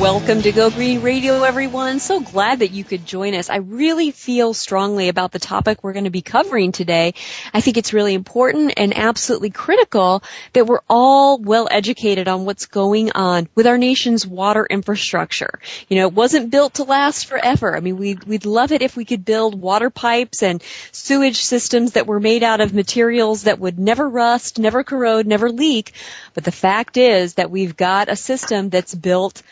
[0.00, 2.00] Welcome to Go Green Radio, everyone.
[2.00, 3.48] So glad that you could join us.
[3.48, 7.14] I really feel strongly about the topic we're going to be covering today.
[7.54, 12.66] I think it's really important and absolutely critical that we're all well educated on what's
[12.66, 15.60] going on with our nation's water infrastructure.
[15.88, 17.74] You know, it wasn't built to last forever.
[17.74, 21.92] I mean, we'd, we'd love it if we could build water pipes and sewage systems
[21.92, 25.92] that were made out of materials that would never rust, never corrode, never leak.
[26.34, 29.42] But the fact is that we've got a system that's built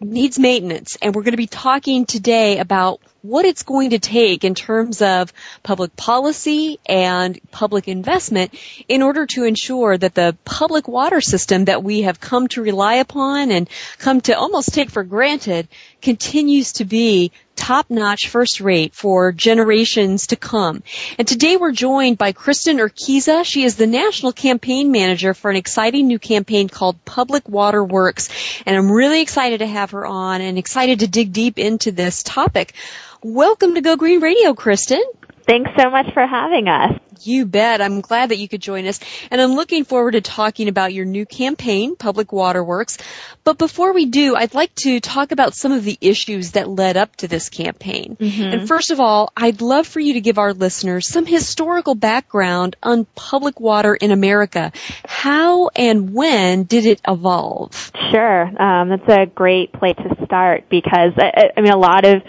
[0.00, 0.96] needs maintenance.
[1.00, 5.02] And we're going to be talking today about what it's going to take in terms
[5.02, 5.32] of
[5.62, 8.54] public policy and public investment
[8.86, 12.94] in order to ensure that the public water system that we have come to rely
[12.94, 15.68] upon and come to almost take for granted
[16.00, 20.82] continues to be top notch first rate for generations to come.
[21.18, 23.44] And today we're joined by Kristen Urquiza.
[23.44, 28.28] She is the national campaign manager for an exciting new campaign called Public Water Works.
[28.64, 32.22] And I'm really excited to have her on and excited to dig deep into this
[32.22, 32.74] topic.
[33.22, 35.02] Welcome to Go Green Radio, Kristen.
[35.48, 37.00] Thanks so much for having us.
[37.22, 37.80] You bet.
[37.80, 39.00] I'm glad that you could join us.
[39.30, 42.98] And I'm looking forward to talking about your new campaign, Public Waterworks.
[43.44, 46.98] But before we do, I'd like to talk about some of the issues that led
[46.98, 48.16] up to this campaign.
[48.20, 48.42] Mm-hmm.
[48.42, 52.76] And first of all, I'd love for you to give our listeners some historical background
[52.82, 54.70] on public water in America.
[55.06, 57.90] How and when did it evolve?
[58.10, 58.42] Sure.
[58.62, 62.22] Um, that's a great place to start because, I, I mean, a lot of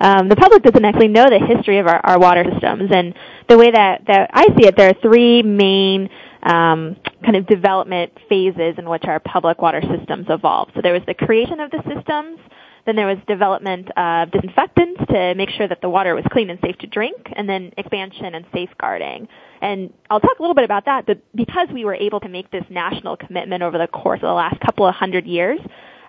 [0.00, 2.90] um, the public doesn't actually know the history of our, our water systems.
[2.94, 3.14] And
[3.48, 6.08] the way that, that I see it, there are three main
[6.42, 10.72] um, kind of development phases in which our public water systems evolved.
[10.74, 12.38] So there was the creation of the systems,
[12.86, 16.58] then there was development of disinfectants to make sure that the water was clean and
[16.64, 19.26] safe to drink, and then expansion and safeguarding.
[19.60, 22.50] And I'll talk a little bit about that, but because we were able to make
[22.52, 25.58] this national commitment over the course of the last couple of hundred years,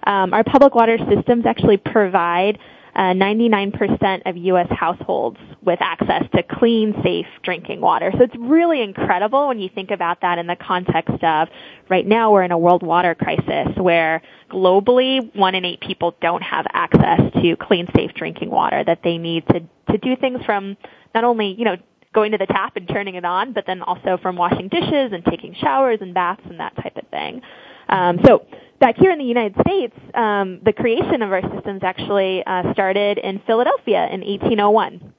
[0.06, 2.60] um, our public water systems actually provide
[2.98, 4.68] uh, 99% of U.S.
[4.72, 8.12] households with access to clean, safe drinking water.
[8.18, 11.48] So it's really incredible when you think about that in the context of
[11.90, 16.42] right now we're in a world water crisis where globally one in eight people don't
[16.42, 19.60] have access to clean, safe drinking water that they need to,
[19.92, 20.76] to do things from
[21.14, 21.78] not only, you know,
[22.16, 25.24] going to the tap and turning it on, but then also from washing dishes and
[25.26, 27.42] taking showers and baths and that type of thing.
[27.90, 28.44] Um, so
[28.80, 33.18] back here in the United States, um, the creation of our systems actually uh, started
[33.18, 35.14] in Philadelphia in 1801.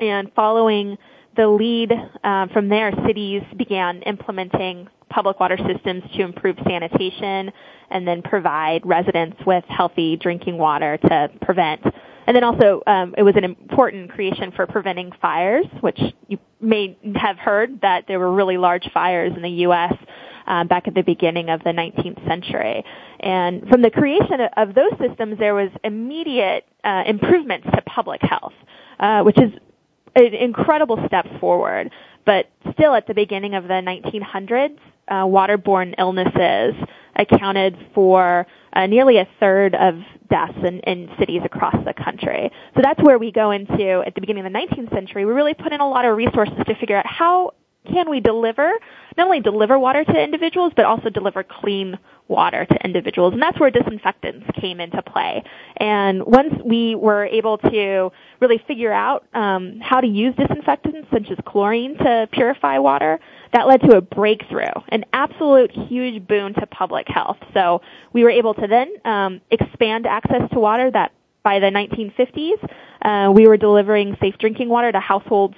[0.00, 0.96] And following
[1.36, 1.92] the lead
[2.22, 7.50] uh, from there, cities began implementing public water systems to improve sanitation
[7.90, 11.80] and then provide residents with healthy drinking water to prevent.
[12.26, 15.98] And then also, um, it was an important creation for preventing fires, which
[16.28, 19.94] you may have heard that there were really large fires in the U.S
[20.48, 22.82] um, back at the beginning of the 19th century.
[23.20, 28.54] And from the creation of those systems, there was immediate uh, improvements to public health,
[28.98, 29.52] uh, which is
[30.16, 31.90] an incredible step forward.
[32.24, 36.74] But still, at the beginning of the 1900s, uh, waterborne illnesses
[37.16, 39.94] accounted for uh, nearly a third of
[40.30, 42.50] deaths in, in cities across the country.
[42.74, 45.54] So that's where we go into, at the beginning of the 19th century, we really
[45.54, 47.52] put in a lot of resources to figure out how
[47.86, 48.70] can we deliver,
[49.16, 51.98] not only deliver water to individuals, but also deliver clean
[52.28, 53.32] water to individuals.
[53.32, 55.42] And that's where disinfectants came into play.
[55.78, 58.10] And once we were able to
[58.40, 63.18] really figure out um, how to use disinfectants such as chlorine to purify water,
[63.54, 67.38] that led to a breakthrough, an absolute huge boon to public health.
[67.54, 67.80] So
[68.12, 72.68] we were able to then um, expand access to water that by the 1950s,
[73.00, 75.54] uh, we were delivering safe drinking water to households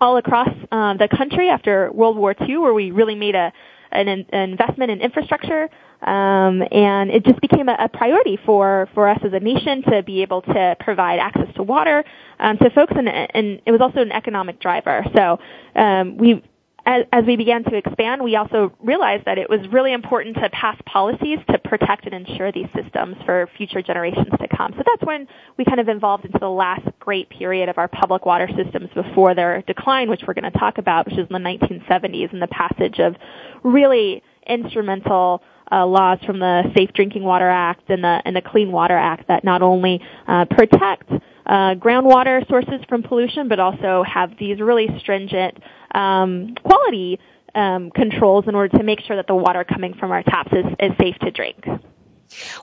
[0.00, 3.52] all across uh, the country after World War II, where we really made a
[3.90, 5.68] an, an investment in infrastructure,
[6.02, 10.02] um, and it just became a, a, priority for for us as a nation to
[10.02, 12.04] be able to provide access to water
[12.38, 15.04] um, to folks, and, and, it was also an economic driver.
[15.16, 15.38] So
[15.74, 16.42] um, we
[16.88, 20.76] as, we began to expand, we also realized that it was really important to pass
[20.86, 24.72] policies to protect and ensure these systems for future generations to come.
[24.76, 25.26] So that's when
[25.58, 29.34] we kind of evolved into the last great period of our public water systems before
[29.34, 32.48] their decline, which we're going to talk about, which is in the 1970s and the
[32.48, 33.16] passage of
[33.62, 38.72] really instrumental uh, laws from the Safe Drinking Water Act and the and the Clean
[38.72, 41.10] Water Act that not only uh, protect
[41.48, 45.58] uh, groundwater sources from pollution, but also have these really stringent
[45.94, 47.18] um, quality
[47.54, 50.66] um, controls in order to make sure that the water coming from our taps is,
[50.78, 51.64] is safe to drink.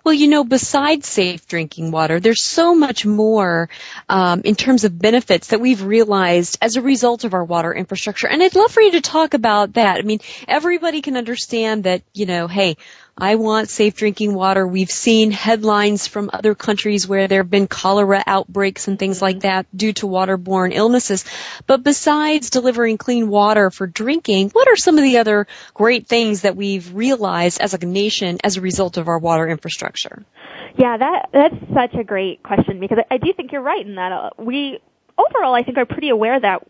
[0.03, 3.69] Well, you know, besides safe drinking water, there's so much more
[4.07, 8.27] um, in terms of benefits that we've realized as a result of our water infrastructure.
[8.27, 9.97] And I'd love for you to talk about that.
[9.97, 12.77] I mean, everybody can understand that, you know, hey,
[13.17, 14.67] I want safe drinking water.
[14.67, 19.41] We've seen headlines from other countries where there have been cholera outbreaks and things like
[19.41, 21.23] that due to waterborne illnesses.
[21.65, 26.41] But besides delivering clean water for drinking, what are some of the other great things
[26.41, 30.25] that we've realized as a nation as a result of our water infrastructure?
[30.77, 33.95] Yeah, that that's such a great question because I, I do think you're right in
[33.95, 34.79] that uh, we
[35.17, 36.67] overall I think are pretty aware that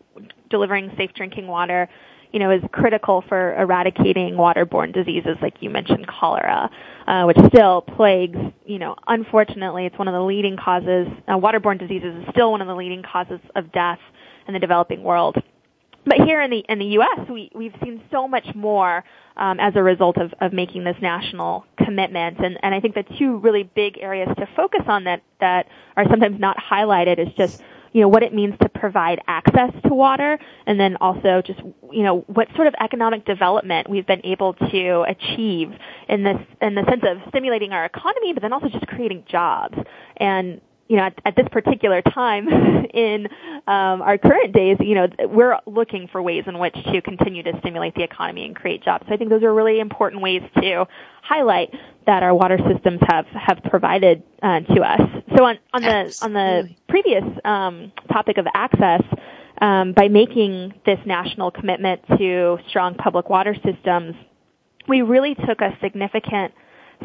[0.48, 1.88] delivering safe drinking water
[2.32, 6.70] you know, is critical for eradicating waterborne diseases like you mentioned cholera,
[7.06, 11.78] uh, which still plagues, you know, unfortunately it's one of the leading causes, uh, waterborne
[11.78, 14.00] diseases is still one of the leading causes of death
[14.48, 15.36] in the developing world.
[16.06, 19.02] But here in the in the U.S., we we've seen so much more
[19.36, 23.02] um, as a result of, of making this national commitment, and and I think the
[23.18, 27.60] two really big areas to focus on that that are sometimes not highlighted is just
[27.92, 31.60] you know, what it means to provide access to water and then also just,
[31.90, 35.72] you know, what sort of economic development we've been able to achieve
[36.08, 39.76] in this, in the sense of stimulating our economy, but then also just creating jobs.
[40.16, 42.48] And you know, at, at this particular time
[42.94, 43.26] in
[43.66, 47.58] um, our current days, you know, we're looking for ways in which to continue to
[47.60, 49.04] stimulate the economy and create jobs.
[49.08, 50.86] So I think those are really important ways to
[51.28, 51.70] highlight
[52.06, 55.00] that our water systems have have provided uh, to us.
[55.36, 59.02] So on, on the on the previous um, topic of access,
[59.60, 64.14] um, by making this national commitment to strong public water systems,
[64.88, 66.54] we really took a significant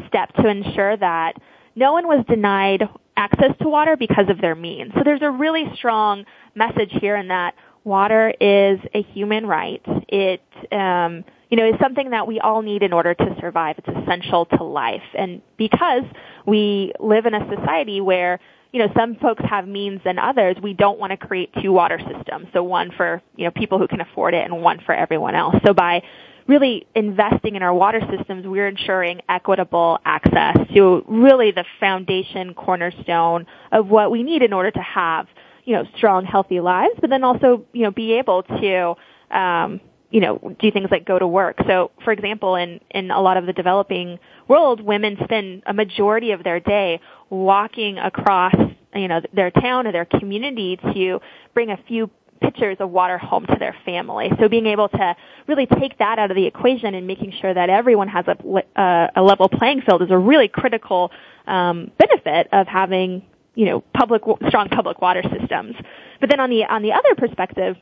[0.06, 1.34] step to ensure that
[1.74, 2.82] no one was denied
[3.16, 4.92] access to water because of their means.
[4.94, 6.24] So there's a really strong
[6.54, 7.54] message here in that
[7.84, 9.82] water is a human right.
[10.08, 13.76] It, um, you know, is something that we all need in order to survive.
[13.76, 15.02] It's essential to life.
[15.14, 16.02] And because
[16.46, 18.40] we live in a society where,
[18.72, 21.98] you know, some folks have means than others, we don't want to create two water
[21.98, 22.46] systems.
[22.54, 25.54] So one for, you know, people who can afford it and one for everyone else.
[25.66, 26.02] So by
[26.48, 33.44] really investing in our water systems, we're ensuring equitable access to really the foundation cornerstone
[33.72, 35.26] of what we need in order to have,
[35.64, 38.94] you know, strong, healthy lives, but then also, you know, be able to,
[39.30, 41.56] um, you know, do things like go to work.
[41.66, 46.32] So, for example, in, in a lot of the developing world, women spend a majority
[46.32, 47.00] of their day
[47.30, 48.54] walking across,
[48.94, 51.18] you know, their town or their community to
[51.54, 52.10] bring a few
[52.42, 54.30] pitchers of water home to their family.
[54.38, 55.16] So being able to
[55.46, 59.08] really take that out of the equation and making sure that everyone has a, uh,
[59.16, 61.10] a level playing field is a really critical
[61.46, 63.22] um, benefit of having
[63.54, 65.74] you know public strong public water systems.
[66.20, 67.76] But then on the on the other perspective,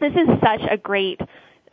[0.00, 1.20] this is such a great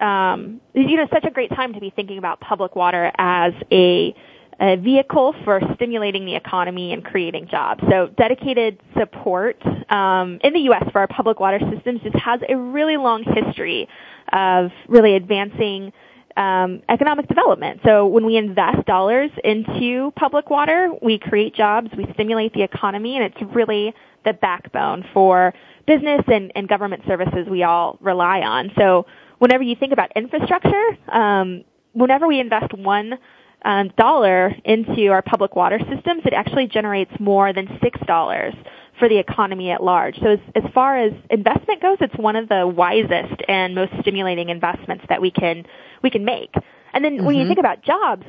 [0.02, 4.16] um, you know such a great time to be thinking about public water as a
[4.62, 7.82] a vehicle for stimulating the economy and creating jobs.
[7.90, 9.58] So dedicated support
[9.90, 10.84] um, in the U.S.
[10.92, 13.88] for our public water systems just has a really long history
[14.34, 15.94] of really advancing
[16.36, 17.82] um, economic development.
[17.86, 23.16] So when we invest dollars into public water, we create jobs, we stimulate the economy,
[23.16, 23.94] and it's really
[24.26, 25.54] the backbone for
[25.88, 28.72] business and, and government services we all rely on.
[28.78, 29.06] So
[29.40, 33.18] whenever you think about infrastructure, um, whenever we invest one
[33.64, 38.54] um, dollar into our public water systems, it actually generates more than six dollars
[39.00, 40.18] for the economy at large.
[40.20, 44.50] So as, as far as investment goes, it's one of the wisest and most stimulating
[44.50, 45.66] investments that we can
[46.04, 46.54] we can make.
[46.94, 47.26] And then mm-hmm.
[47.26, 47.50] when you mm-hmm.
[47.50, 48.26] think about jobs,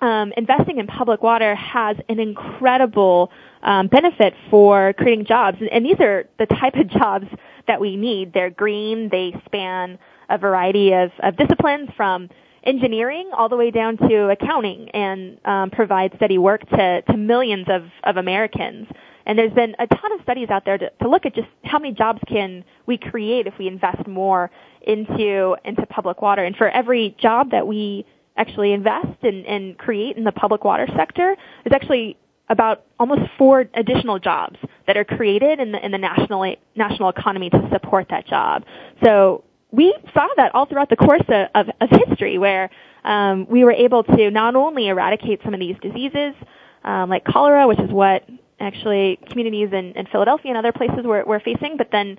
[0.00, 3.30] um, investing in public water has an incredible
[3.62, 7.26] um, benefit for creating jobs, and, and these are the type of jobs
[7.66, 8.32] that we need.
[8.32, 9.08] They're green.
[9.10, 9.98] They span
[10.28, 12.28] a variety of, of disciplines from
[12.64, 17.66] engineering all the way down to accounting and um, provide steady work to, to millions
[17.68, 18.88] of, of Americans.
[19.24, 21.78] And there's been a ton of studies out there to, to look at just how
[21.78, 24.50] many jobs can we create if we invest more
[24.82, 26.44] into into public water.
[26.44, 28.06] And for every job that we
[28.36, 32.16] actually invest and, and create in the public water sector, there's actually
[32.48, 34.56] about almost four additional jobs
[34.86, 38.64] that are created in the in the national national economy to support that job.
[39.02, 39.42] So
[39.76, 42.70] we saw that all throughout the course of, of, of history where
[43.04, 46.34] um, we were able to not only eradicate some of these diseases
[46.82, 48.24] um, like cholera, which is what
[48.58, 52.18] actually communities in, in Philadelphia and other places were, were facing, but then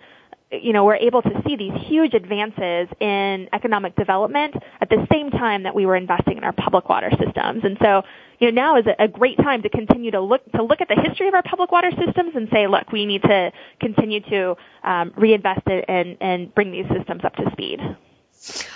[0.52, 5.30] you know, we're able to see these huge advances in economic development at the same
[5.30, 7.64] time that we were investing in our public water systems.
[7.66, 8.04] And so,
[8.40, 10.96] you know, now is a great time to continue to look to look at the
[11.02, 15.14] history of our public water systems and say, look, we need to continue to um,
[15.18, 17.80] reinvest it and and bring these systems up to speed.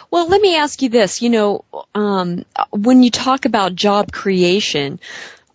[0.10, 1.22] Well, let me ask you this.
[1.22, 5.00] You know, um, when you talk about job creation,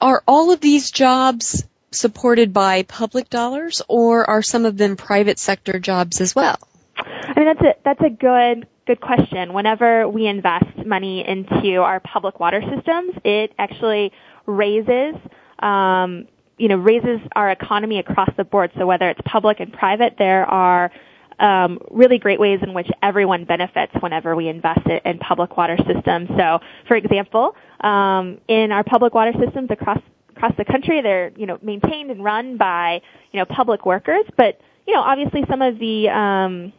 [0.01, 5.39] are all of these jobs supported by public dollars, or are some of them private
[5.39, 6.59] sector jobs as well?
[6.97, 9.53] I mean, that's a that's a good good question.
[9.53, 14.13] Whenever we invest money into our public water systems, it actually
[14.47, 15.15] raises
[15.61, 16.27] um,
[16.59, 18.71] you know raises our economy across the board.
[18.79, 20.91] So whether it's public and private, there are
[21.39, 26.29] um, really great ways in which everyone benefits whenever we invest in public water systems.
[26.39, 30.01] So, for example, um, in our public water systems across
[30.37, 31.01] across the country.
[31.01, 33.01] They're, you know, maintained and run by,
[33.33, 36.73] you know, public workers, but, you know, obviously some of the, um,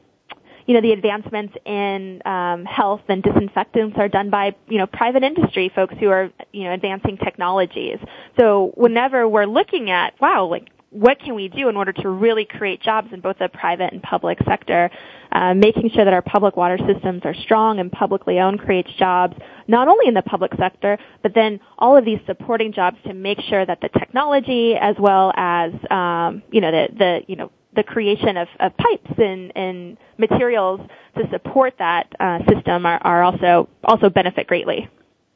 [0.68, 5.24] you know, the advancements in um, health and disinfectants are done by, you know, private
[5.24, 7.98] industry folks who are, you know, advancing technologies.
[8.38, 12.46] So whenever we're looking at, wow, like what can we do in order to really
[12.46, 14.90] create jobs in both the private and public sector?
[15.32, 19.36] Uh, making sure that our public water systems are strong and publicly owned creates jobs
[19.68, 23.40] not only in the public sector, but then all of these supporting jobs to make
[23.42, 27.84] sure that the technology as well as um, you know the the you know the
[27.84, 30.82] creation of, of pipes and, and materials
[31.16, 34.90] to support that uh, system are, are also also benefit greatly.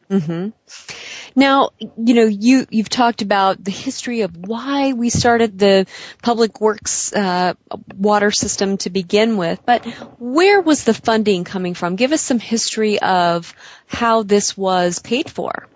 [0.09, 0.50] Mm-hmm.
[1.35, 5.88] Now, you know, you you've talked about the history of why we started the
[6.21, 7.53] public works uh,
[7.95, 9.85] water system to begin with, but
[10.19, 11.95] where was the funding coming from?
[11.95, 13.53] Give us some history of
[13.88, 15.67] how this was paid for.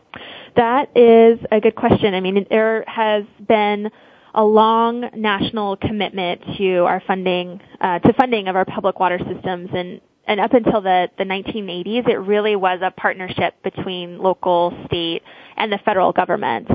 [0.57, 2.13] That is a good question.
[2.13, 3.89] I mean, there has been
[4.36, 9.70] a long national commitment to our funding, uh, to funding of our public water systems,
[9.74, 15.22] and and up until the, the 1980s, it really was a partnership between local, state,
[15.56, 16.68] and the federal government.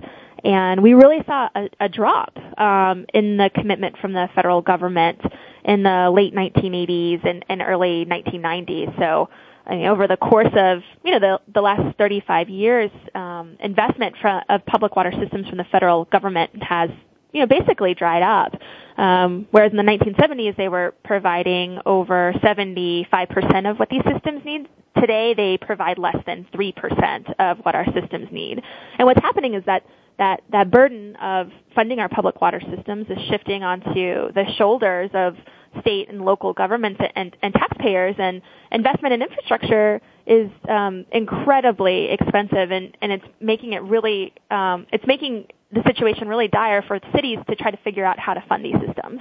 [0.45, 5.21] And we really saw a, a drop um, in the commitment from the federal government
[5.65, 8.97] in the late 1980s and, and early 1990s.
[8.99, 9.29] So
[9.67, 14.17] I mean, over the course of you know the the last 35 years, um, investment
[14.21, 16.91] from, of public water systems from the federal government has
[17.33, 18.61] you know basically dried up.
[18.97, 24.69] Um, whereas in the 1970s, they were providing over 75% of what these systems need.
[25.01, 28.61] Today, they provide less than 3% of what our systems need.
[28.99, 29.85] And what's happening is that
[30.19, 35.35] that, that burden of funding our public water systems is shifting onto the shoulders of
[35.81, 42.71] state and local governments and, and taxpayers and investment in infrastructure is um, incredibly expensive
[42.71, 47.39] and, and it's making it really um, it's making the situation really dire for cities
[47.49, 49.21] to try to figure out how to fund these systems.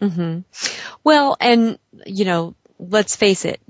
[0.00, 0.40] Mm-hmm.
[1.04, 3.60] Well, and you know, let's face it,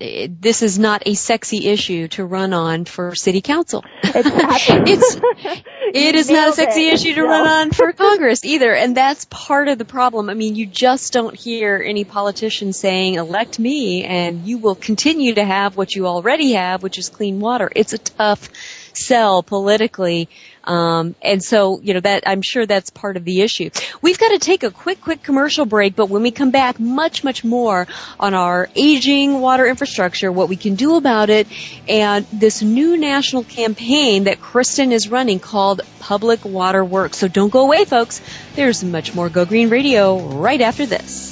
[0.40, 3.84] this is not a sexy issue to run on for city council.
[4.02, 4.92] Exactly.
[4.92, 5.16] it's
[5.94, 6.94] it is not a sexy it.
[6.94, 7.28] issue to no.
[7.28, 10.30] run on for Congress either, and that's part of the problem.
[10.30, 15.34] I mean, you just don't hear any politician saying, "Elect me, and you will continue
[15.34, 18.48] to have what you already have, which is clean water." It's a tough
[18.96, 20.28] sell politically
[20.64, 23.70] um, and so, you know, that I'm sure that's part of the issue.
[24.00, 27.24] We've got to take a quick, quick commercial break, but when we come back, much,
[27.24, 27.86] much more
[28.20, 31.48] on our aging water infrastructure, what we can do about it,
[31.88, 37.18] and this new national campaign that Kristen is running called Public Water Works.
[37.18, 38.20] So don't go away, folks.
[38.54, 41.31] There's much more Go Green Radio right after this.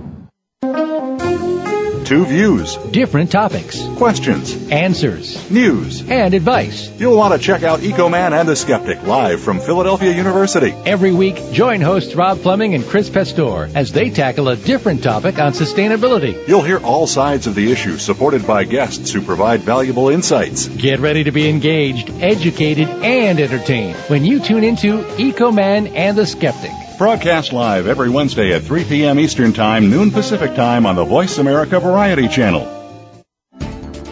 [2.11, 2.75] Two views.
[2.91, 3.87] Different topics.
[3.95, 4.69] Questions.
[4.69, 5.49] Answers.
[5.49, 6.01] News.
[6.09, 6.91] And advice.
[6.99, 10.71] You'll want to check out Ecoman and the Skeptic live from Philadelphia University.
[10.85, 15.39] Every week, join hosts Rob Fleming and Chris Pastor as they tackle a different topic
[15.39, 16.49] on sustainability.
[16.49, 20.67] You'll hear all sides of the issue supported by guests who provide valuable insights.
[20.67, 26.25] Get ready to be engaged, educated, and entertained when you tune into Ecoman and the
[26.25, 26.80] Skeptic.
[27.01, 29.19] Broadcast live every Wednesday at 3 p.m.
[29.19, 32.80] Eastern Time, noon Pacific Time on the Voice America Variety Channel.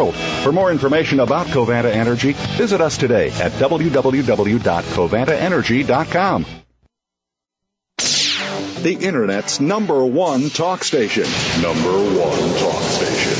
[0.00, 0.14] world.
[0.14, 6.46] For more information about Covanta Energy, visit us today at www.covantaenergy.com.
[8.82, 11.24] The Internet's number one talk station.
[11.60, 13.34] Number one talk station.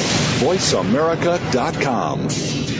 [0.47, 2.79] VoiceAmerica.com.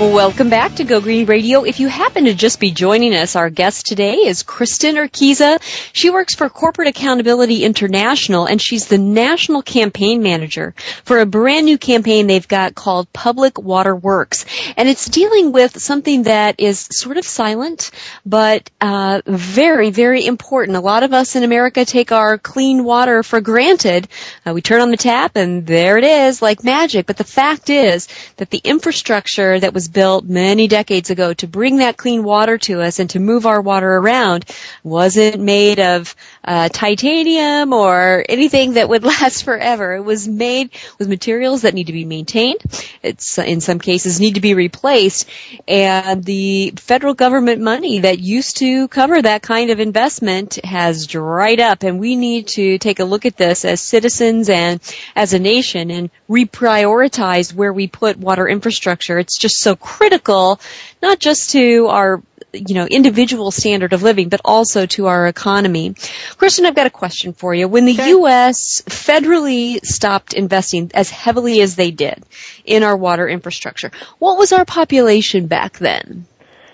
[0.00, 1.64] Welcome back to Go Green Radio.
[1.64, 5.58] If you happen to just be joining us, our guest today is Kristen Urquiza.
[5.92, 11.66] She works for Corporate Accountability International and she's the national campaign manager for a brand
[11.66, 14.46] new campaign they've got called Public Water Works.
[14.78, 17.90] And it's dealing with something that is sort of silent,
[18.24, 20.78] but uh, very, very important.
[20.78, 24.08] A lot of us in America take our clean water for granted.
[24.46, 27.04] Uh, we turn on the tap and there it is, like magic.
[27.04, 28.08] But the fact is
[28.38, 32.80] that the infrastructure that was built many decades ago to bring that clean water to
[32.80, 34.44] us and to move our water around
[34.82, 39.94] wasn't made of uh, titanium or anything that would last forever.
[39.94, 42.60] It was made with materials that need to be maintained.
[43.02, 45.28] It's in some cases need to be replaced,
[45.68, 51.60] and the federal government money that used to cover that kind of investment has dried
[51.60, 54.80] up, and we need to take a look at this as citizens and
[55.14, 59.18] as a nation and reprioritize where we put water infrastructure.
[59.18, 60.60] It's just so critical,
[61.02, 65.94] not just to our you know, individual standard of living, but also to our economy.
[66.36, 67.68] Kristen, I've got a question for you.
[67.68, 68.00] When the.
[68.10, 68.82] U.S.
[68.86, 72.22] federally stopped investing as heavily as they did
[72.64, 76.26] in our water infrastructure, what was our population back then?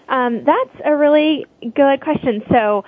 [0.08, 2.42] Um, that's a really good question.
[2.50, 2.84] So,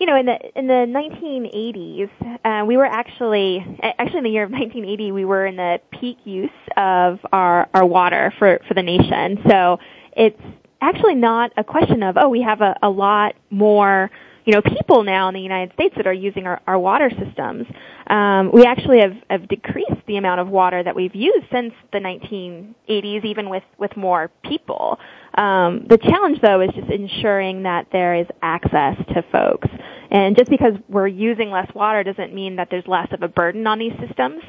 [0.00, 2.10] you know, in the in the 1980s,
[2.44, 6.18] uh, we were actually actually in the year of 1980, we were in the peak
[6.24, 9.42] use of our our water for for the nation.
[9.48, 9.78] So
[10.16, 10.40] it's
[10.82, 14.10] actually not a question of, oh, we have a, a lot more,
[14.44, 17.66] you know, people now in the United States that are using our, our water systems.
[18.08, 21.98] Um, we actually have, have decreased the amount of water that we've used since the
[21.98, 24.98] 1980s, even with, with more people.
[25.34, 29.68] Um, the challenge, though, is just ensuring that there is access to folks.
[30.10, 33.66] And just because we're using less water doesn't mean that there's less of a burden
[33.66, 34.42] on these systems.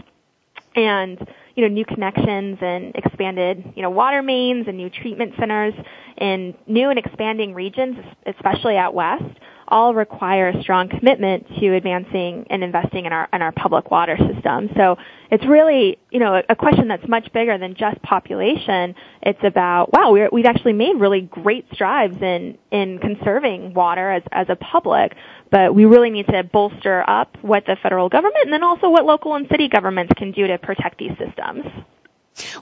[0.75, 5.73] And you know, new connections and expanded, you know, water mains and new treatment centers
[6.17, 9.23] in new and expanding regions, especially out west,
[9.67, 14.17] all require a strong commitment to advancing and investing in our in our public water
[14.17, 14.69] system.
[14.75, 14.97] So
[15.31, 18.95] it's really you know a, question that's much bigger than just population.
[19.21, 24.23] It's about wow we we've actually made really great strides in in conserving water as
[24.31, 25.15] as a public,
[25.51, 29.05] but we really need to bolster up what the federal government and then also what
[29.05, 31.65] local and city governments can do to protect these systems.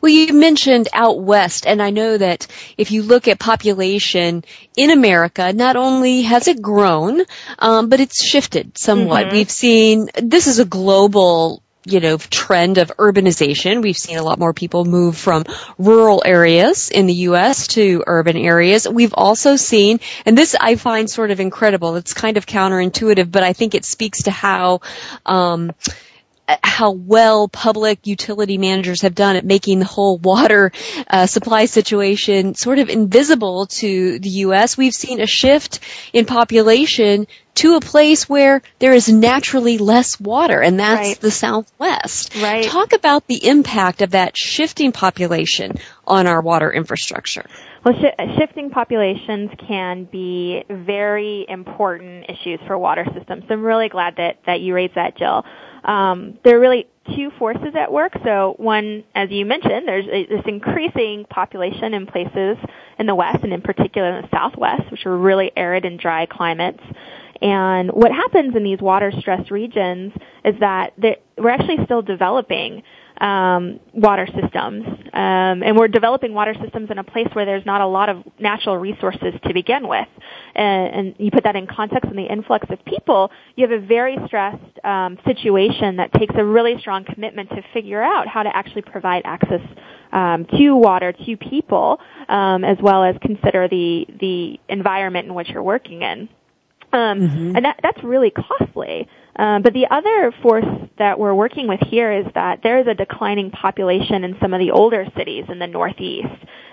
[0.01, 4.43] Well, you mentioned out west, and I know that if you look at population
[4.75, 7.21] in America, not only has it grown,
[7.59, 9.27] um, but it's shifted somewhat.
[9.27, 9.35] Mm-hmm.
[9.35, 13.81] We've seen this is a global you know, trend of urbanization.
[13.81, 15.45] We've seen a lot more people move from
[15.77, 17.67] rural areas in the U.S.
[17.69, 18.87] to urban areas.
[18.87, 21.95] We've also seen, and this I find sort of incredible.
[21.95, 24.81] It's kind of counterintuitive, but I think it speaks to how,
[25.25, 25.71] um,
[26.63, 30.71] how well public utility managers have done at making the whole water
[31.07, 34.77] uh, supply situation sort of invisible to the U.S.
[34.77, 35.79] We've seen a shift
[36.13, 41.19] in population to a place where there is naturally less water, and that's right.
[41.19, 42.35] the Southwest.
[42.41, 42.63] Right.
[42.63, 45.77] Talk about the impact of that shifting population
[46.07, 47.45] on our water infrastructure.
[47.83, 53.43] Well, sh- shifting populations can be very important issues for water systems.
[53.47, 55.43] So I'm really glad that, that you raised that, Jill.
[55.83, 58.13] Um, there are really two forces at work.
[58.23, 62.57] So one, as you mentioned, there's a, this increasing population in places
[62.99, 66.25] in the West and in particular in the Southwest, which are really arid and dry
[66.25, 66.83] climates.
[67.41, 70.13] And what happens in these water stressed regions
[70.45, 70.93] is that
[71.37, 72.83] we're actually still developing
[73.21, 77.79] um, water systems, um, and we're developing water systems in a place where there's not
[77.79, 80.07] a lot of natural resources to begin with.
[80.55, 83.85] And, and you put that in context in the influx of people, you have a
[83.85, 88.55] very stressed um, situation that takes a really strong commitment to figure out how to
[88.55, 89.61] actually provide access
[90.11, 95.49] um, to water to people, um, as well as consider the the environment in which
[95.49, 96.27] you're working in.
[96.93, 97.55] Um, mm-hmm.
[97.55, 99.07] And that, that's really costly.
[99.35, 100.65] Um, but the other force
[100.97, 104.59] that we're working with here is that there is a declining population in some of
[104.59, 106.27] the older cities in the Northeast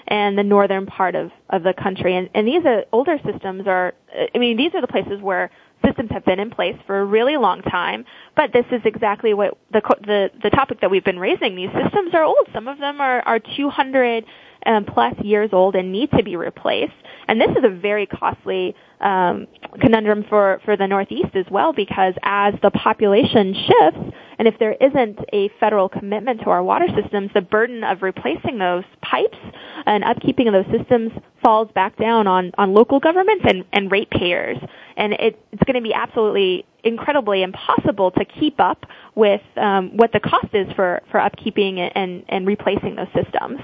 [0.08, 2.16] and the northern part of, of the country.
[2.16, 3.94] And, and these are, older systems are,
[4.34, 5.50] I mean, these are the places where
[5.84, 9.56] systems have been in place for a really long time, but this is exactly what
[9.72, 11.54] the, the, the topic that we've been raising.
[11.54, 12.48] These systems are old.
[12.52, 14.24] Some of them are, are 200
[14.66, 16.92] um, plus years old and need to be replaced.
[17.28, 19.46] And this is a very costly um,
[19.80, 24.72] conundrum for, for the Northeast as well because as the population shifts, and if there
[24.72, 29.38] isn't a federal commitment to our water systems, the burden of replacing those pipes
[29.86, 34.58] and upkeeping of those systems falls back down on, on local governments and, and ratepayers.
[34.96, 40.12] And it, it's going to be absolutely incredibly impossible to keep up with um, what
[40.12, 43.60] the cost is for, for upkeeping and, and replacing those systems.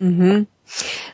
[0.00, 0.42] Mm-hmm.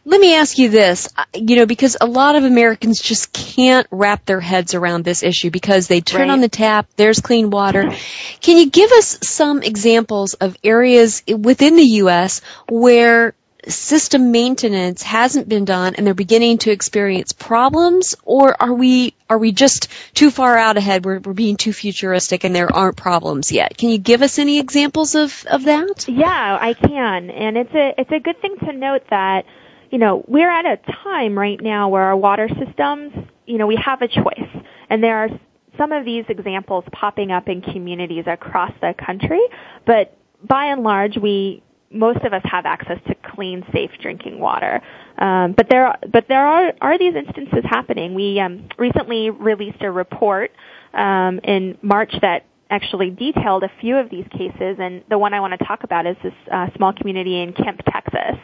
[0.05, 3.87] Let me ask you this, uh, you know, because a lot of Americans just can't
[3.91, 6.31] wrap their heads around this issue because they turn right.
[6.31, 7.93] on the tap, there's clean water.
[8.41, 12.41] Can you give us some examples of areas within the U.S.
[12.69, 13.35] where
[13.68, 19.38] system maintenance hasn't been done and they're beginning to experience problems or are we are
[19.38, 21.05] we just too far out ahead?
[21.05, 23.77] We're, we're being too futuristic and there aren't problems yet.
[23.77, 26.09] Can you give us any examples of of that?
[26.09, 27.31] Yeah i can.
[27.31, 29.44] And it's a it's a good thing to note that
[29.90, 33.12] you know we're at a time right now where our water systems
[33.46, 34.64] you know we have a choice.
[34.88, 35.29] And there are
[35.77, 39.40] some of these examples popping up in communities across the country.
[39.87, 44.81] But by and large we most of us have access to clean, safe drinking water.
[45.18, 48.14] Um, but there, but there are are these instances happening.
[48.14, 50.53] We um, recently released a report
[50.94, 55.40] um, in March that actually detailed a few of these cases, and the one I
[55.40, 58.38] want to talk about is this uh, small community in Kemp, Texas.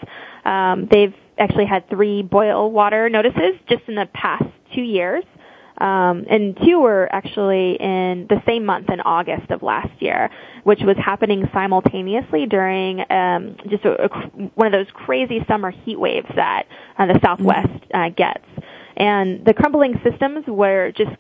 [0.45, 5.25] Um, they've actually had three boil water notices just in the past two years.
[5.79, 10.31] Um, and two were actually in the same month in August of last year,
[10.65, 14.09] which was happening simultaneously during um, just a, a,
[14.55, 16.67] one of those crazy summer heat waves that
[16.99, 18.45] uh, the Southwest uh, gets.
[18.97, 21.13] And the crumbling systems were just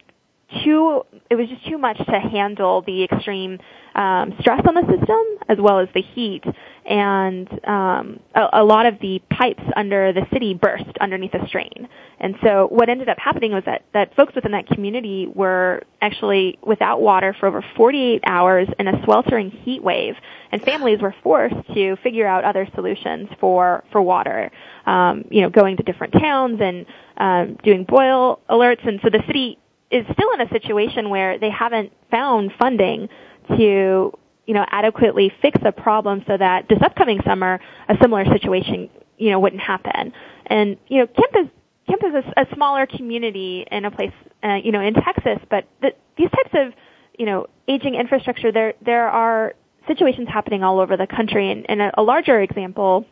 [0.64, 3.58] too it was just too much to handle the extreme
[3.96, 6.44] um, stress on the system as well as the heat.
[6.84, 11.88] And um, a, a, lot of the pipes under the city burst underneath the strain.
[12.20, 16.58] And so what ended up happening was that that folks within that community were actually
[16.64, 20.14] without water for over 48 hours in a sweltering heat wave.
[20.52, 24.52] And families were forced to figure out other solutions for for water.
[24.84, 28.86] Um, you know going to different towns and um, doing boil alerts.
[28.86, 29.58] And so the city
[29.90, 33.08] is still in a situation where they haven't found funding
[33.56, 34.12] to
[34.46, 39.30] you know adequately fix the problem so that this upcoming summer a similar situation you
[39.30, 40.12] know wouldn't happen.
[40.46, 41.52] And you know Kemp is
[41.88, 45.66] Kemp is a, a smaller community in a place uh, you know in Texas but
[45.82, 46.72] the, these types of
[47.18, 49.54] you know aging infrastructure there there are
[49.86, 51.50] situations happening all over the country.
[51.50, 53.06] And, and a, a larger example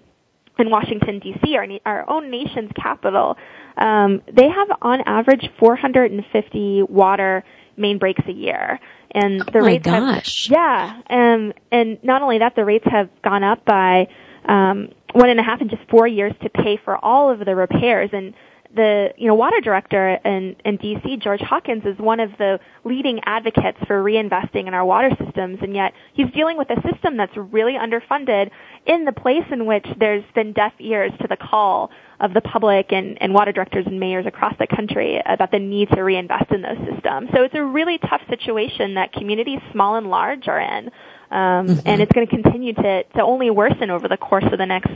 [0.58, 3.36] in Washington D.C., our, our own nation's capital,
[3.76, 7.44] um, they have on average 450 water
[7.76, 8.78] main breaks a year,
[9.10, 10.48] and the oh rates gosh.
[10.48, 14.06] have yeah, um, and not only that, the rates have gone up by
[14.44, 17.54] um, one and a half in just four years to pay for all of the
[17.54, 18.34] repairs and
[18.74, 23.20] the you know water director in, in DC, George Hawkins, is one of the leading
[23.24, 27.36] advocates for reinvesting in our water systems, and yet he's dealing with a system that's
[27.36, 28.50] really underfunded
[28.86, 32.92] in the place in which there's been deaf ears to the call of the public
[32.92, 36.62] and, and water directors and mayors across the country about the need to reinvest in
[36.62, 37.28] those systems.
[37.34, 40.90] So it's a really tough situation that communities, small and large, are in.
[41.30, 41.88] Um, mm-hmm.
[41.88, 44.92] and it's going to continue to, to only worsen over the course of the next,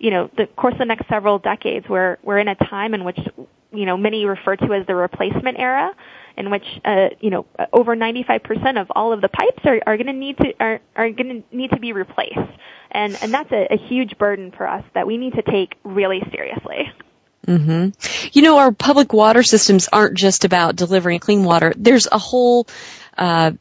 [0.00, 1.86] you know, the course of the next several decades.
[1.88, 3.18] We're, we're in a time in which,
[3.70, 5.94] you know, many refer to as the replacement era,
[6.36, 10.06] in which, uh, you know, over 95% of all of the pipes are, are going
[10.06, 12.38] to need to, are, are going to need to be replaced.
[12.90, 16.22] And, and that's a, a huge burden for us that we need to take really
[16.32, 16.90] seriously.
[17.46, 18.30] Mm-hmm.
[18.32, 21.72] You know, our public water systems aren't just about delivering clean water.
[21.76, 22.66] There's a whole
[23.16, 23.52] uh,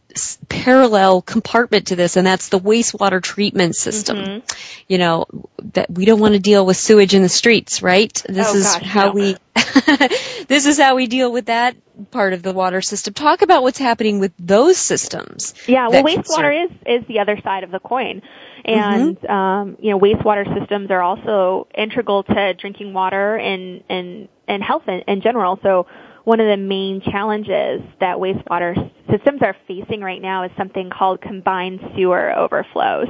[0.48, 4.18] parallel compartment to this, and that's the wastewater treatment system.
[4.18, 4.58] Mm-hmm.
[4.88, 5.26] You know,
[5.74, 8.14] that we don't want to deal with sewage in the streets, right?
[8.28, 9.12] This oh, is gosh, how no.
[9.14, 9.36] we
[10.48, 11.76] this is how we deal with that
[12.12, 13.14] part of the water system.
[13.14, 15.54] Talk about what's happening with those systems.
[15.68, 18.22] Yeah, well, wastewater is is the other side of the coin.
[18.66, 19.32] And mm-hmm.
[19.32, 24.84] um, you know, wastewater systems are also integral to drinking water and and and health
[24.88, 25.60] in, in general.
[25.64, 25.88] So
[26.24, 31.22] one of the main challenges that wastewater systems are facing right now is something called
[31.22, 33.08] combined sewer overflows.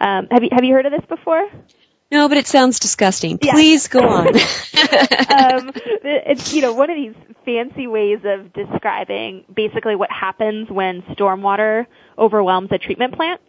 [0.00, 1.48] Um, have you have you heard of this before?
[2.10, 3.36] No, but it sounds disgusting.
[3.38, 4.28] Please go on.
[4.28, 5.72] um,
[6.04, 11.86] it's you know one of these fancy ways of describing basically what happens when stormwater
[12.16, 13.40] overwhelms a treatment plant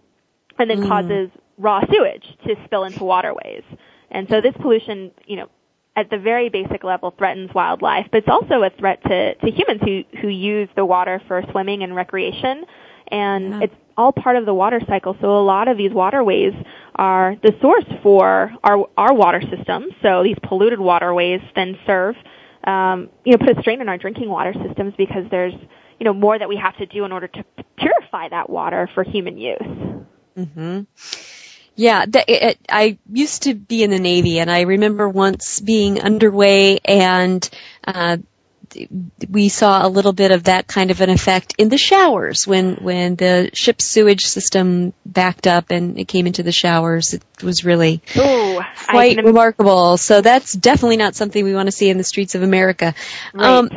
[0.57, 0.87] and then mm.
[0.87, 3.63] causes raw sewage to spill into waterways.
[4.11, 5.49] And so this pollution, you know,
[5.99, 9.81] at the very basic level threatens wildlife, but it's also a threat to, to humans
[9.83, 12.63] who, who use the water for swimming and recreation.
[13.09, 13.59] And yeah.
[13.63, 15.17] it's all part of the water cycle.
[15.19, 16.53] So a lot of these waterways
[16.95, 19.93] are the source for our, our water systems.
[20.01, 22.15] So these polluted waterways then serve,
[22.63, 25.53] um, you know, put a strain on our drinking water systems because there's,
[25.99, 27.43] you know, more that we have to do in order to
[27.77, 29.57] purify that water for human use.
[30.37, 30.81] Mm-hmm.
[31.79, 36.01] Yeah, the, it, I used to be in the Navy, and I remember once being
[36.01, 37.49] underway, and
[37.87, 38.17] uh,
[39.29, 42.75] we saw a little bit of that kind of an effect in the showers when
[42.81, 47.13] when the ship's sewage system backed up and it came into the showers.
[47.13, 49.95] It was really Ooh, quite remarkable.
[49.95, 52.93] So that's definitely not something we want to see in the streets of America.
[53.33, 53.45] Right.
[53.45, 53.69] Um,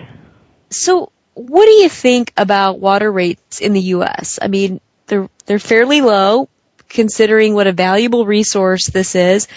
[0.70, 4.40] so, what do you think about water rates in the U.S.?
[4.42, 6.48] I mean, they're they're fairly low
[6.92, 9.48] considering what a valuable resource this is.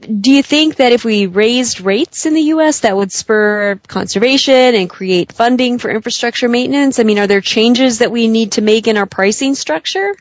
[0.00, 4.74] Do you think that if we raised rates in the U.S., that would spur conservation
[4.74, 6.98] and create funding for infrastructure maintenance?
[6.98, 10.12] I mean, are there changes that we need to make in our pricing structure?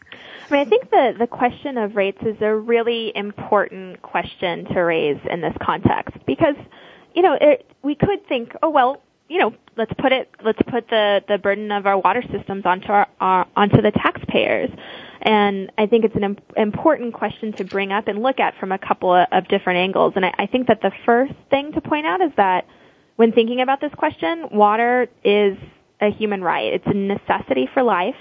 [0.52, 4.82] I mean, I think the, the question of rates is a really important question to
[4.82, 6.56] raise in this context because,
[7.16, 10.90] you know, it, we could think, oh well, you know, let's put it, let's put
[10.90, 14.70] the, the burden of our water systems onto our, our onto the taxpayers.
[15.22, 18.78] And I think it's an important question to bring up and look at from a
[18.80, 20.14] couple of, different angles.
[20.16, 22.66] And I, I think that the first thing to point out is that
[23.18, 25.58] when thinking about this question, water is
[26.00, 26.74] a human right.
[26.74, 28.16] It's a necessity for life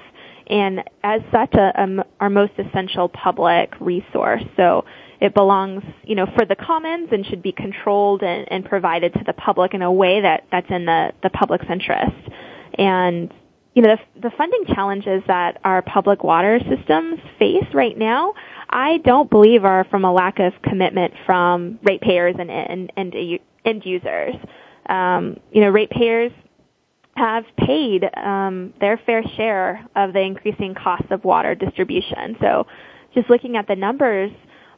[0.51, 4.43] and as such a, a, our most essential public resource.
[4.57, 4.85] So
[5.21, 9.21] it belongs, you know, for the commons and should be controlled and, and provided to
[9.25, 12.17] the public in a way that, that's in the, the public's interest.
[12.75, 13.33] And
[13.75, 18.35] you know, the, the funding challenges that our public water systems face right now,
[18.69, 23.15] I don't believe are from a lack of commitment from ratepayers and, and, and
[23.65, 24.35] end users.
[24.87, 26.33] Um, you know, ratepayers
[27.17, 32.37] have paid um, their fair share of the increasing costs of water distribution.
[32.41, 32.67] So
[33.15, 34.31] just looking at the numbers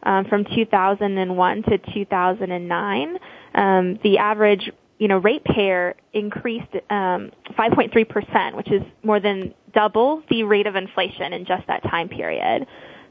[0.03, 3.19] um, from 2001 to 2009,
[3.55, 4.71] um, the average
[5.03, 11.33] you know, ratepayer increased um, 5.3%, which is more than double the rate of inflation
[11.33, 12.69] in just that time period.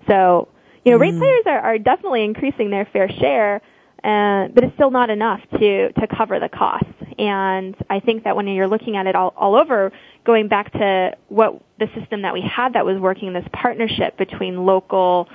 [0.07, 0.47] So,
[0.85, 1.01] you know, mm.
[1.01, 3.55] ratepayers are, are definitely increasing their fair share,
[4.05, 6.87] uh, but it's still not enough to to cover the costs.
[7.17, 9.91] And I think that when you're looking at it all, all over,
[10.23, 14.65] going back to what the system that we had that was working, this partnership between
[14.65, 15.27] local,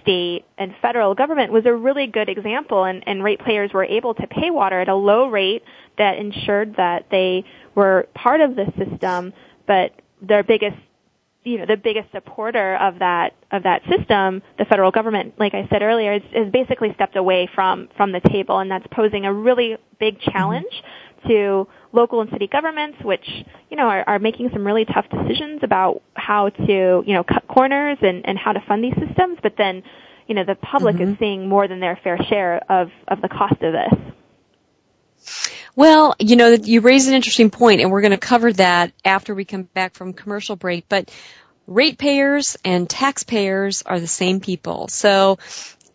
[0.00, 4.26] state, and federal government was a really good example, and, and ratepayers were able to
[4.26, 5.62] pay water at a low rate
[5.98, 7.44] that ensured that they
[7.74, 9.32] were part of the system,
[9.66, 9.92] but
[10.22, 10.76] their biggest
[11.44, 15.68] you know the biggest supporter of that of that system, the federal government, like I
[15.70, 19.32] said earlier, is, is basically stepped away from from the table, and that's posing a
[19.32, 21.03] really big challenge mm-hmm.
[21.26, 23.26] To local and city governments, which
[23.70, 27.46] you know are, are making some really tough decisions about how to you know cut
[27.48, 29.82] corners and and how to fund these systems, but then
[30.26, 31.12] you know the public mm-hmm.
[31.12, 34.14] is seeing more than their fair share of of the cost of this.
[35.76, 39.34] Well, you know, you raise an interesting point, and we're going to cover that after
[39.34, 40.88] we come back from commercial break.
[40.88, 41.10] But
[41.66, 44.88] ratepayers and taxpayers are the same people.
[44.88, 45.38] So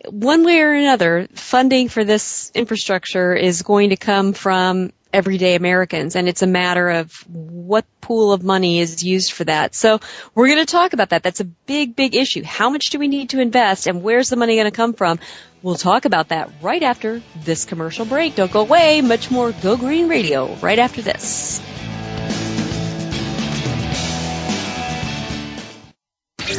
[0.07, 6.15] one way or another, funding for this infrastructure is going to come from everyday Americans
[6.15, 9.73] and it's a matter of what pool of money is used for that.
[9.73, 9.99] So
[10.35, 11.23] we're going to talk about that.
[11.23, 12.43] That's a big, big issue.
[12.43, 15.19] How much do we need to invest and where's the money going to come from?
[15.61, 18.35] We'll talk about that right after this commercial break.
[18.35, 19.01] Don't go away.
[19.01, 21.61] Much more Go Green Radio right after this.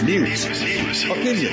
[0.03, 0.47] News,
[1.05, 1.53] opinion,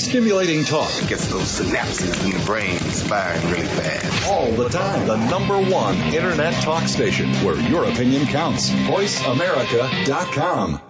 [0.00, 0.90] Stimulating talk.
[1.08, 4.28] Gets those synapses in the brain firing really fast.
[4.28, 5.06] All the time.
[5.06, 8.70] The number one internet talk station where your opinion counts.
[8.70, 10.89] VoiceAmerica.com.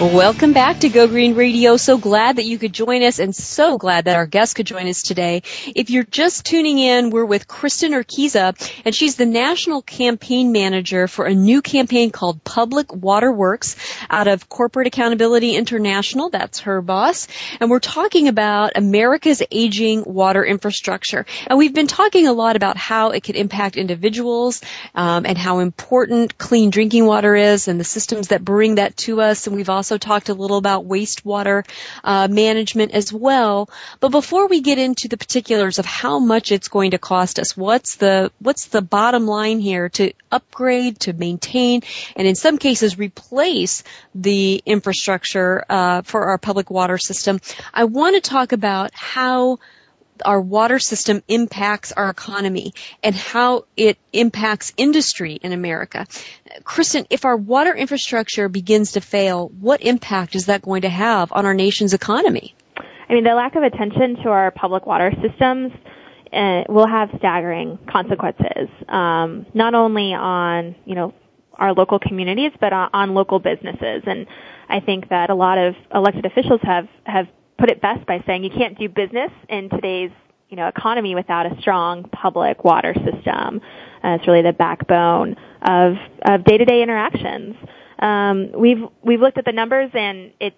[0.00, 1.76] Welcome back to Go Green Radio.
[1.76, 4.88] So glad that you could join us and so glad that our guest could join
[4.88, 5.42] us today.
[5.76, 11.06] If you're just tuning in, we're with Kristen Urquiza and she's the national campaign manager
[11.06, 13.76] for a new campaign called Public Water Works
[14.10, 16.30] out of Corporate Accountability International.
[16.30, 17.28] That's her boss.
[17.60, 21.26] And we're talking about America's aging water infrastructure.
[21.46, 24.62] And we've been talking a lot about how it could impact individuals
[24.96, 29.20] um, and how important clean drinking water is and the systems that bring that to
[29.20, 29.46] us.
[29.46, 31.66] And we've also talked a little about wastewater
[32.04, 33.68] uh, management as well.
[34.00, 37.56] But before we get into the particulars of how much it's going to cost us,
[37.56, 41.82] what's the what's the bottom line here to upgrade, to maintain,
[42.16, 43.82] and in some cases replace
[44.14, 47.40] the infrastructure uh, for our public water system?
[47.72, 49.58] I want to talk about how
[50.24, 52.72] our water system impacts our economy
[53.02, 56.06] and how it impacts industry in America.
[56.64, 61.32] Kristen, if our water infrastructure begins to fail, what impact is that going to have
[61.32, 62.54] on our nation's economy?
[63.08, 65.72] I mean, the lack of attention to our public water systems
[66.32, 71.12] uh, will have staggering consequences, um, not only on you know
[71.54, 74.02] our local communities, but on, on local businesses.
[74.06, 74.26] And
[74.68, 77.26] I think that a lot of elected officials have have
[77.58, 80.10] put it best by saying you can't do business in today's
[80.48, 83.60] you know economy without a strong public water system.
[84.04, 87.56] Uh, it's really the backbone of of day to day interactions.
[87.98, 90.56] Um, we've we've looked at the numbers and it's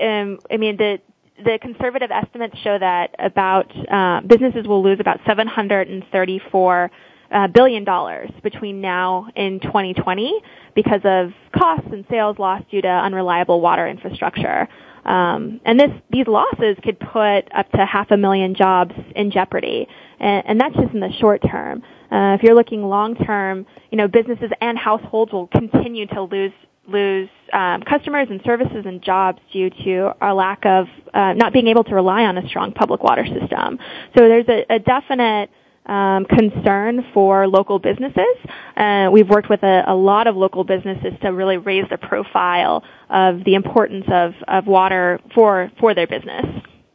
[0.00, 0.98] um, I mean the
[1.44, 6.90] the conservative estimates show that about uh, businesses will lose about 734
[7.30, 10.40] uh, billion dollars between now and 2020
[10.74, 14.68] because of costs and sales lost due to unreliable water infrastructure.
[15.08, 19.88] Um, and this, these losses could put up to half a million jobs in jeopardy,
[20.20, 21.82] and, and that's just in the short term.
[22.12, 26.52] Uh, if you're looking long term, you know businesses and households will continue to lose
[26.86, 31.68] lose um, customers and services and jobs due to our lack of uh, not being
[31.68, 33.78] able to rely on a strong public water system.
[34.16, 35.50] So there's a, a definite
[35.88, 38.36] um, concern for local businesses.
[38.76, 42.84] Uh, we've worked with a, a, lot of local businesses to really raise the profile
[43.10, 46.44] of the importance of, of water for for their business.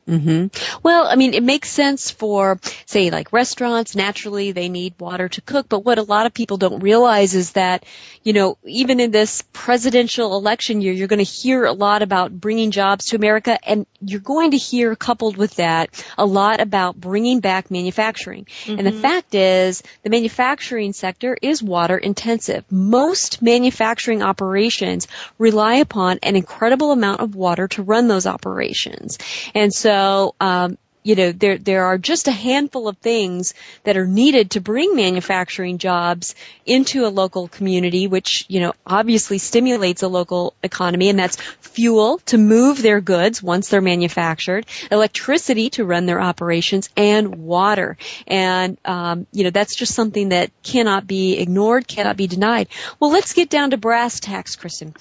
[0.08, 0.48] Mm-hmm.
[0.84, 3.96] Well, I mean, it makes sense for, say, like restaurants.
[3.96, 5.70] Naturally, they need water to cook.
[5.70, 7.86] But what a lot of people don't realize is that,
[8.22, 12.34] you know, even in this presidential election year, you're going to hear a lot about
[12.34, 17.00] bringing jobs to America, and you're going to hear, coupled with that, a lot about
[17.00, 18.46] bringing back manufacturing.
[18.46, 18.80] Mm-hmm.
[18.80, 19.02] And the mm-hmm.
[19.02, 22.66] fact is, the manufacturing sector is water intensive.
[22.70, 29.18] Most manufacturing operations rely upon an incredible amount of water to run those operations,
[29.56, 33.96] and so so, um, you know, there there are just a handful of things that
[33.96, 36.34] are needed to bring manufacturing jobs
[36.66, 42.20] into a local community, which you know obviously stimulates a local economy, and that's fuel
[42.26, 47.98] to move their goods once they're manufactured, electricity to run their operations, and water.
[48.26, 52.70] And um, you know that's just something that cannot be ignored, cannot be denied.
[53.00, 54.96] Well, let's get down to brass tacks, Kristen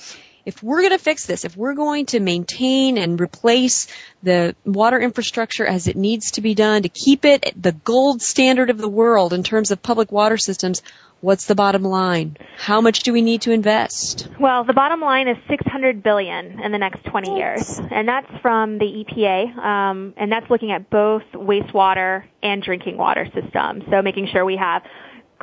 [0.45, 3.87] if we're going to fix this, if we're going to maintain and replace
[4.23, 8.71] the water infrastructure as it needs to be done to keep it the gold standard
[8.71, 10.83] of the world in terms of public water systems,
[11.21, 12.37] what's the bottom line?
[12.57, 14.29] How much do we need to invest?
[14.39, 18.79] Well, the bottom line is 600 billion in the next 20 years, and that's from
[18.79, 23.85] the EPA, um, and that's looking at both wastewater and drinking water systems.
[23.91, 24.83] So making sure we have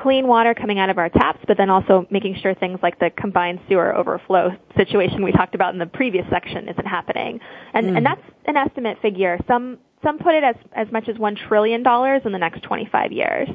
[0.01, 3.09] clean water coming out of our taps, but then also making sure things like the
[3.09, 7.39] combined sewer overflow situation we talked about in the previous section isn't happening.
[7.73, 7.97] And, mm.
[7.97, 9.37] and that's an estimate figure.
[9.47, 13.49] Some, some put it as, as much as $1 trillion in the next 25 years.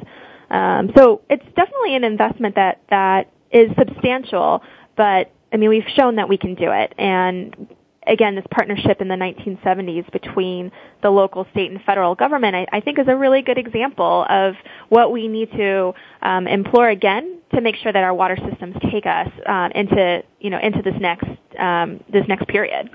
[0.50, 4.62] Um, so it's definitely an investment that, that is substantial,
[4.96, 6.92] but I mean, we've shown that we can do it.
[6.98, 7.68] And
[8.06, 12.80] again, this partnership in the 1970s between the local, state, and federal government, I, I
[12.80, 14.54] think is a really good example of
[14.88, 19.06] what we need to um, implore again to make sure that our water systems take
[19.06, 21.26] us uh, into, you know, into this next
[21.58, 22.90] um, this next period.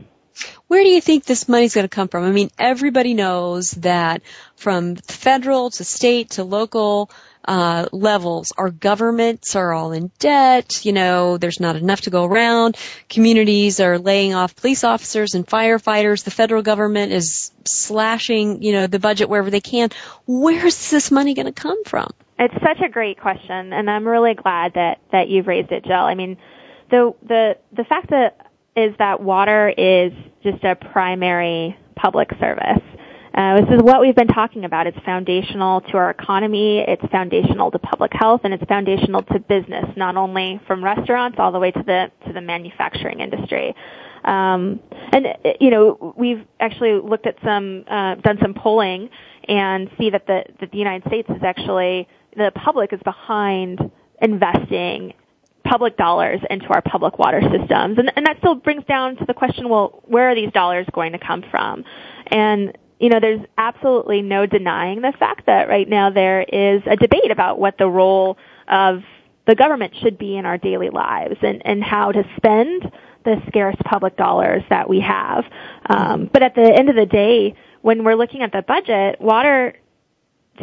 [0.68, 2.24] Where do you think this money's going to come from?
[2.26, 4.22] I mean, everybody knows that
[4.56, 7.10] from federal to state to local
[7.50, 8.54] uh, levels.
[8.56, 10.86] Our governments are all in debt.
[10.86, 12.78] You know, there's not enough to go around.
[13.10, 16.24] Communities are laying off police officers and firefighters.
[16.24, 19.90] The federal government is slashing, you know, the budget wherever they can.
[20.28, 22.12] Where's this money going to come from?
[22.38, 25.94] It's such a great question, and I'm really glad that that you've raised it, Jill.
[25.96, 26.38] I mean,
[26.92, 32.84] the the the fact that is that water is just a primary public service.
[33.34, 34.88] Uh, this is what we've been talking about.
[34.88, 36.80] It's foundational to our economy.
[36.80, 41.52] It's foundational to public health, and it's foundational to business, not only from restaurants all
[41.52, 43.76] the way to the to the manufacturing industry.
[44.24, 44.80] Um,
[45.14, 45.28] and
[45.60, 49.10] you know, we've actually looked at some, uh, done some polling,
[49.48, 55.14] and see that the that the United States is actually the public is behind investing
[55.64, 58.00] public dollars into our public water systems.
[58.00, 61.12] And, and that still brings down to the question, well, where are these dollars going
[61.12, 61.84] to come from?
[62.28, 66.98] And you know, there's absolutely no denying the fact that right now there is a
[66.98, 68.38] debate about what the role
[68.68, 69.04] of
[69.48, 72.92] the government should be in our daily lives and, and how to spend
[73.24, 75.46] the scarce public dollars that we have.
[75.90, 79.76] Um, but at the end of the day, when we're looking at the budget, water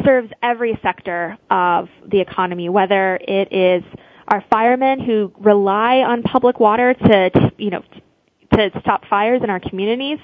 [0.05, 3.83] serves every sector of the economy, whether it is
[4.27, 7.83] our firemen who rely on public water to, to you know,
[8.57, 10.19] to stop fires in our communities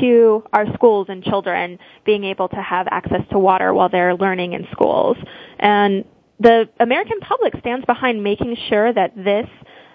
[0.00, 4.52] to our schools and children being able to have access to water while they're learning
[4.52, 5.16] in schools.
[5.58, 6.04] And
[6.40, 9.48] the American public stands behind making sure that this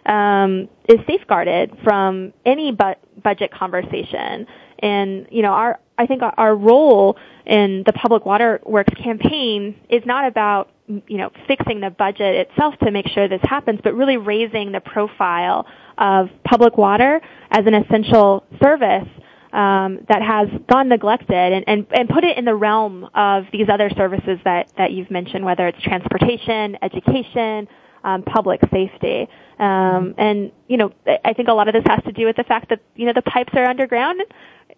[0.05, 4.47] um, is safeguarded from any bu- budget conversation.
[4.79, 10.01] And you know, our I think our role in the Public Water Works campaign is
[10.05, 14.17] not about you know fixing the budget itself to make sure this happens, but really
[14.17, 15.65] raising the profile
[15.97, 17.21] of public water
[17.51, 19.07] as an essential service
[19.53, 23.67] um, that has gone neglected and, and, and put it in the realm of these
[23.71, 27.67] other services that, that you've mentioned, whether it's transportation, education,
[28.03, 29.27] um, public safety.
[29.59, 30.91] Um, and, you know,
[31.23, 33.13] I think a lot of this has to do with the fact that, you know,
[33.13, 34.21] the pipes are underground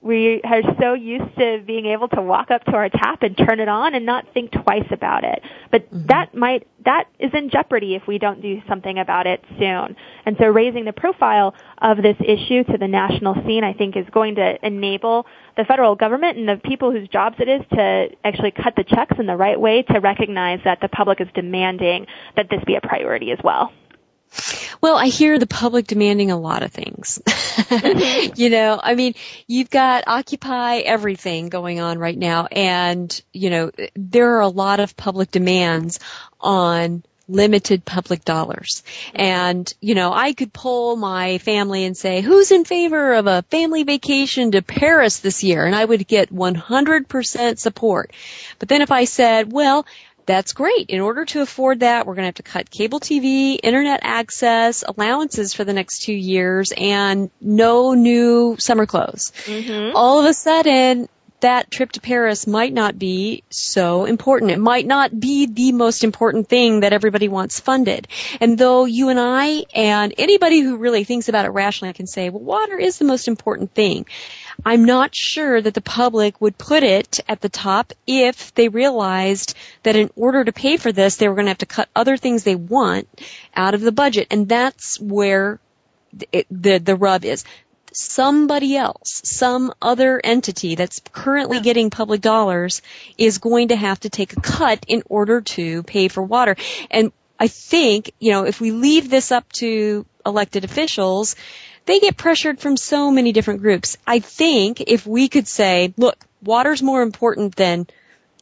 [0.06, 3.60] we are so used to being able to walk up to our tap and turn
[3.60, 5.42] it on and not think twice about it.
[5.72, 6.06] But mm-hmm.
[6.08, 9.96] that might, that is in jeopardy if we don't do something about it soon.
[10.28, 14.06] And so raising the profile of this issue to the national scene, I think is
[14.12, 15.26] going to enable
[15.58, 19.18] the federal government and the people whose jobs it is to actually cut the checks
[19.18, 22.82] in the right way to recognize that the public is demanding that this be a
[22.82, 23.72] priority as well.
[24.82, 27.22] Well, I hear the public demanding a lot of things.
[27.26, 28.34] Mm-hmm.
[28.36, 29.16] you know, I mean,
[29.48, 34.80] you've got Occupy everything going on right now and, you know, there are a lot
[34.80, 36.00] of public demands
[36.40, 38.84] on limited public dollars.
[39.08, 39.22] Mm-hmm.
[39.22, 43.44] And, you know, I could poll my family and say, who's in favor of a
[43.44, 45.66] family vacation to Paris this year?
[45.66, 48.12] And I would get 100% support.
[48.60, 49.86] But then if I said, well,
[50.26, 50.90] that's great.
[50.90, 54.84] In order to afford that, we're going to have to cut cable TV, internet access,
[54.88, 59.32] allowances for the next two years, and no new summer clothes.
[59.46, 59.96] Mm-hmm.
[59.96, 61.08] All of a sudden,
[61.42, 64.52] that trip to Paris might not be so important.
[64.52, 68.08] It might not be the most important thing that everybody wants funded.
[68.42, 72.30] And though you and I and anybody who really thinks about it rationally can say,
[72.30, 74.06] well, water is the most important thing.
[74.64, 79.56] I'm not sure that the public would put it at the top if they realized
[79.84, 82.18] that in order to pay for this, they were going to have to cut other
[82.18, 83.08] things they want
[83.56, 84.28] out of the budget.
[84.32, 85.60] And that's where
[86.32, 87.44] it, the, the rub is
[87.96, 92.82] somebody else, some other entity that's currently getting public dollars
[93.18, 96.56] is going to have to take a cut in order to pay for water.
[96.92, 101.36] And I think, you know, if we leave this up to elected officials,
[101.86, 103.98] they get pressured from so many different groups.
[104.06, 107.88] I think if we could say, look, water's more important than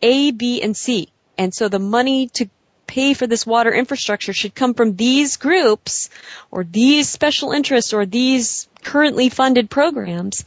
[0.01, 1.09] A, B, and C.
[1.37, 2.49] And so the money to
[2.87, 6.09] pay for this water infrastructure should come from these groups
[6.51, 10.45] or these special interests or these currently funded programs,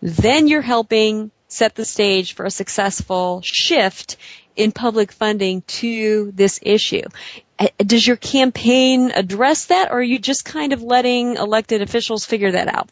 [0.00, 4.16] then you're helping set the stage for a successful shift
[4.56, 7.02] in public funding to this issue.
[7.58, 12.24] Uh, does your campaign address that or are you just kind of letting elected officials
[12.24, 12.90] figure that out?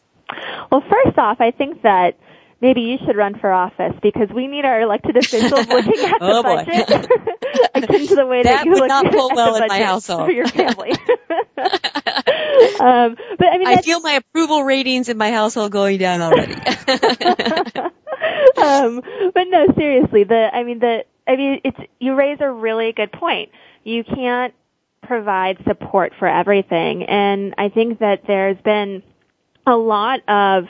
[0.71, 2.17] Well, first off, I think that
[2.61, 6.41] maybe you should run for office because we need our elected officials looking at oh
[6.41, 6.89] the budget
[7.75, 9.67] akin to the way that, that you would look not pull at well the in
[9.67, 10.91] my household for your family.
[12.79, 16.55] um, but I mean, I feel my approval ratings in my household going down already.
[18.57, 19.01] um,
[19.33, 23.11] but no, seriously, the I mean the I mean it's you raise a really good
[23.11, 23.49] point.
[23.83, 24.53] You can't
[25.03, 29.03] provide support for everything, and I think that there's been
[29.67, 30.65] a lot of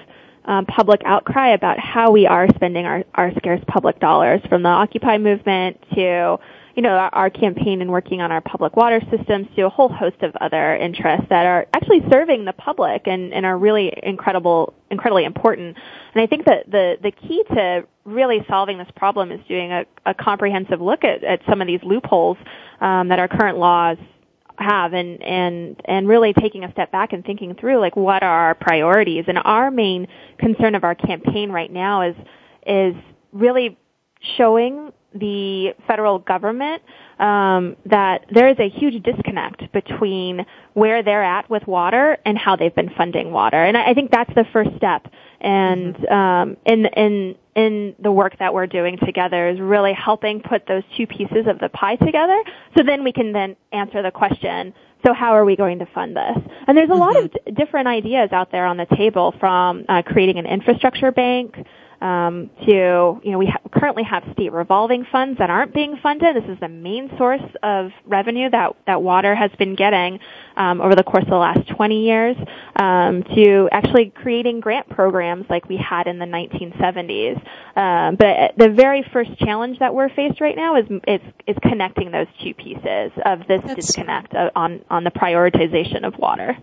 [0.45, 4.69] um, public outcry about how we are spending our, our scarce public dollars, from the
[4.69, 6.37] Occupy movement to
[6.75, 9.87] you know, our, our, campaign and working on our public water systems to a whole
[9.87, 14.73] host of other interests that are actually serving the public and, and are really incredible,
[14.91, 15.77] incredibly important.
[16.13, 19.85] And I think that the, the key to really solving this problem is doing a,
[20.05, 22.37] a comprehensive look at, at some of these loopholes
[22.81, 23.97] um, that our current laws
[24.57, 28.45] have and and and really taking a step back and thinking through like what are
[28.47, 30.07] our priorities and our main
[30.37, 32.15] concern of our campaign right now is
[32.65, 32.95] is
[33.33, 33.77] really
[34.37, 36.83] showing the federal government
[37.19, 42.55] um, that there is a huge disconnect between where they're at with water and how
[42.55, 45.07] they've been funding water, and I, I think that's the first step.
[45.39, 46.13] And mm-hmm.
[46.13, 50.83] um, in in in the work that we're doing together is really helping put those
[50.97, 52.41] two pieces of the pie together,
[52.77, 54.73] so then we can then answer the question.
[55.05, 56.37] So how are we going to fund this?
[56.67, 56.99] And there's a mm-hmm.
[56.99, 61.11] lot of d- different ideas out there on the table, from uh, creating an infrastructure
[61.11, 61.55] bank
[62.05, 66.35] um, to, you know, we ha- currently have state revolving funds that aren't being funded.
[66.35, 70.19] This is the main source of revenue that, that water has been getting
[70.55, 72.37] um, over the course of the last 20 years
[72.75, 77.37] um, to actually creating grant programs like we had in the 1970s.
[77.75, 82.11] Um, but the very first challenge that we're faced right now is, is, is connecting
[82.11, 86.55] those two pieces of this That's disconnect on, on the prioritization of water.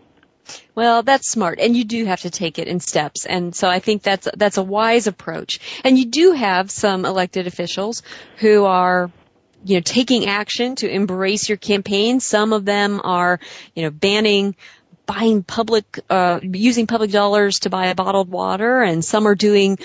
[0.74, 1.60] Well, that's smart.
[1.60, 3.26] And you do have to take it in steps.
[3.26, 5.60] And so I think that's, that's a wise approach.
[5.84, 8.02] And you do have some elected officials
[8.38, 9.10] who are
[9.64, 12.20] you know, taking action to embrace your campaign.
[12.20, 13.38] Some of them are,
[13.74, 14.56] you know, banning
[15.04, 19.78] buying public, uh, using public dollars to buy bottled water, and some are doing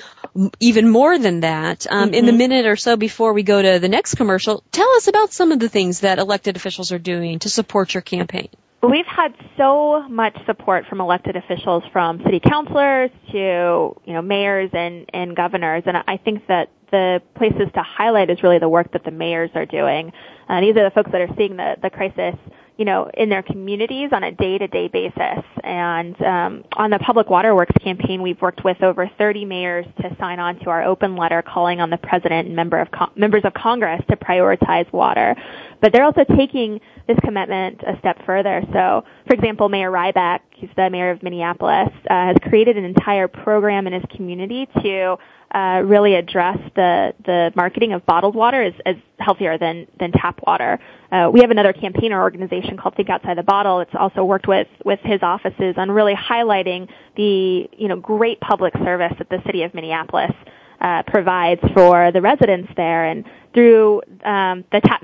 [0.60, 1.88] even more than that.
[1.89, 2.14] Um, mm-hmm.
[2.14, 2.38] In the mm-hmm.
[2.38, 5.60] minute or so before we go to the next commercial, tell us about some of
[5.60, 8.49] the things that elected officials are doing to support your campaign.
[8.84, 14.70] We've had so much support from elected officials, from city councilors to you know mayors
[14.74, 18.92] and and governors, and I think that the places to highlight is really the work
[18.94, 20.14] that the mayors are doing.
[20.48, 22.36] Uh, these are the folks that are seeing the the crisis
[22.78, 25.44] you know, in their communities on a day-to-day basis.
[25.64, 30.16] And um, on the Public Water Works campaign, we've worked with over 30 mayors to
[30.20, 33.42] sign on to our open letter calling on the president and member of con- members
[33.46, 35.36] of Congress to prioritize water.
[35.82, 38.62] But they're also taking this commitment a step further.
[38.72, 43.28] So, for example, Mayor Rybak, he's the mayor of Minneapolis, uh, has created an entire
[43.28, 45.18] program in his community to
[45.54, 50.39] uh, really address the the marketing of bottled water as, as healthier than than tap
[50.45, 50.80] water.
[51.12, 53.80] Uh, we have another campaigner organization called Think Outside the Bottle.
[53.80, 58.74] It's also worked with with his offices on really highlighting the you know great public
[58.78, 60.34] service that the city of Minneapolis
[60.82, 63.06] uh, provides for the residents there.
[63.06, 65.02] And through um, the Tap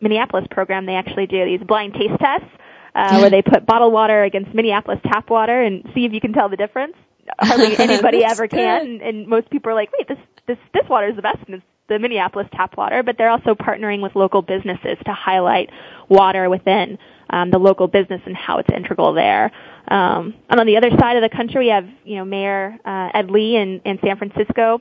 [0.00, 2.48] Minneapolis program, they actually do these blind taste tests
[2.94, 6.32] uh, where they put bottled water against Minneapolis tap water and see if you can
[6.32, 6.94] tell the difference.
[7.38, 11.08] Hardly anybody ever can, and, and most people are like, "Wait, this this this water
[11.08, 14.42] is the best." And it's the Minneapolis tap water, but they're also partnering with local
[14.42, 15.70] businesses to highlight
[16.08, 16.98] water within
[17.30, 19.52] um, the local business and how it's integral there.
[19.88, 23.10] Um, and on the other side of the country, we have you know Mayor uh,
[23.12, 24.80] Ed Lee in, in San Francisco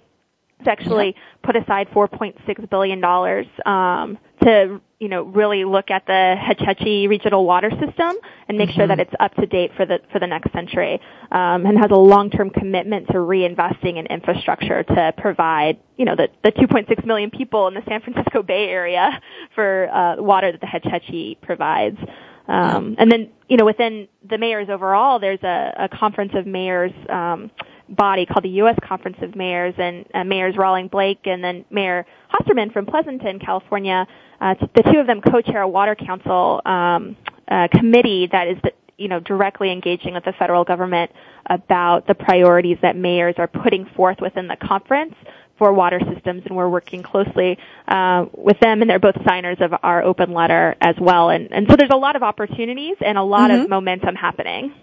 [0.59, 6.35] has actually put aside 4.6 billion dollars um, to you know really look at the
[6.39, 8.15] Hetch Hetchy regional water system
[8.47, 8.77] and make mm-hmm.
[8.77, 11.91] sure that it's up to date for the for the next century, um, and has
[11.91, 17.05] a long term commitment to reinvesting in infrastructure to provide you know the the 2.6
[17.05, 19.21] million people in the San Francisco Bay Area
[19.55, 21.97] for uh, water that the Hetch Hetchy provides.
[22.45, 26.91] Um, and then, you know, within the mayors overall, there's a, a conference of mayors
[27.09, 27.51] um,
[27.89, 28.77] body called the U.S.
[28.87, 34.07] Conference of Mayors, and uh, Mayors Rawling Blake and then Mayor Hosterman from Pleasanton, California.
[34.39, 37.15] Uh, the two of them co-chair a water council um,
[37.47, 38.57] uh, committee that is,
[38.97, 41.11] you know, directly engaging with the federal government
[41.45, 45.15] about the priorities that mayors are putting forth within the conference
[45.57, 47.57] for water systems, and we're working closely
[47.87, 51.29] uh, with them, and they're both signers of our open letter as well.
[51.29, 53.63] And, and so there's a lot of opportunities and a lot mm-hmm.
[53.63, 54.73] of momentum happening.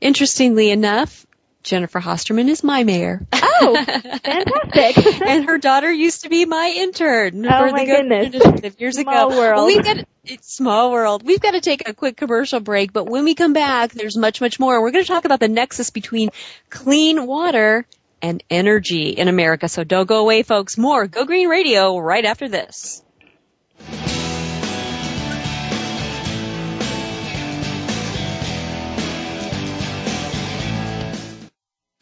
[0.00, 1.26] Interestingly enough,
[1.68, 3.26] Jennifer Hosterman is my mayor.
[3.30, 5.20] Oh, fantastic!
[5.20, 8.34] and her daughter used to be my intern oh my goodness.
[8.34, 9.38] initiative years small ago.
[9.38, 9.66] World.
[9.66, 11.22] We've got it's small world.
[11.24, 14.40] We've got to take a quick commercial break, but when we come back, there's much,
[14.40, 14.80] much more.
[14.80, 16.30] We're going to talk about the nexus between
[16.70, 17.86] clean water
[18.22, 19.68] and energy in America.
[19.68, 20.78] So don't go away, folks.
[20.78, 23.02] More Go Green Radio right after this.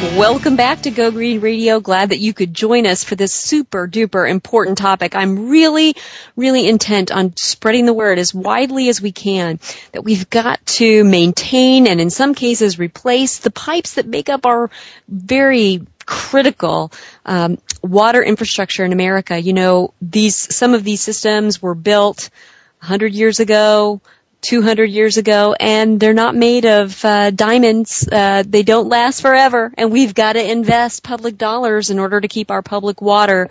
[0.00, 1.80] Welcome back to Go Green Radio.
[1.80, 5.16] Glad that you could join us for this super duper important topic.
[5.16, 5.96] I'm really,
[6.36, 9.58] really intent on spreading the word as widely as we can
[9.90, 14.46] that we've got to maintain and in some cases replace the pipes that make up
[14.46, 14.70] our
[15.08, 16.92] very critical
[17.26, 19.36] um, water infrastructure in America.
[19.36, 22.30] You know, these some of these systems were built
[22.78, 24.00] 100 years ago,
[24.40, 28.08] 200 years ago and they're not made of uh, diamonds.
[28.10, 32.28] Uh, they don't last forever and we've got to invest public dollars in order to
[32.28, 33.48] keep our public water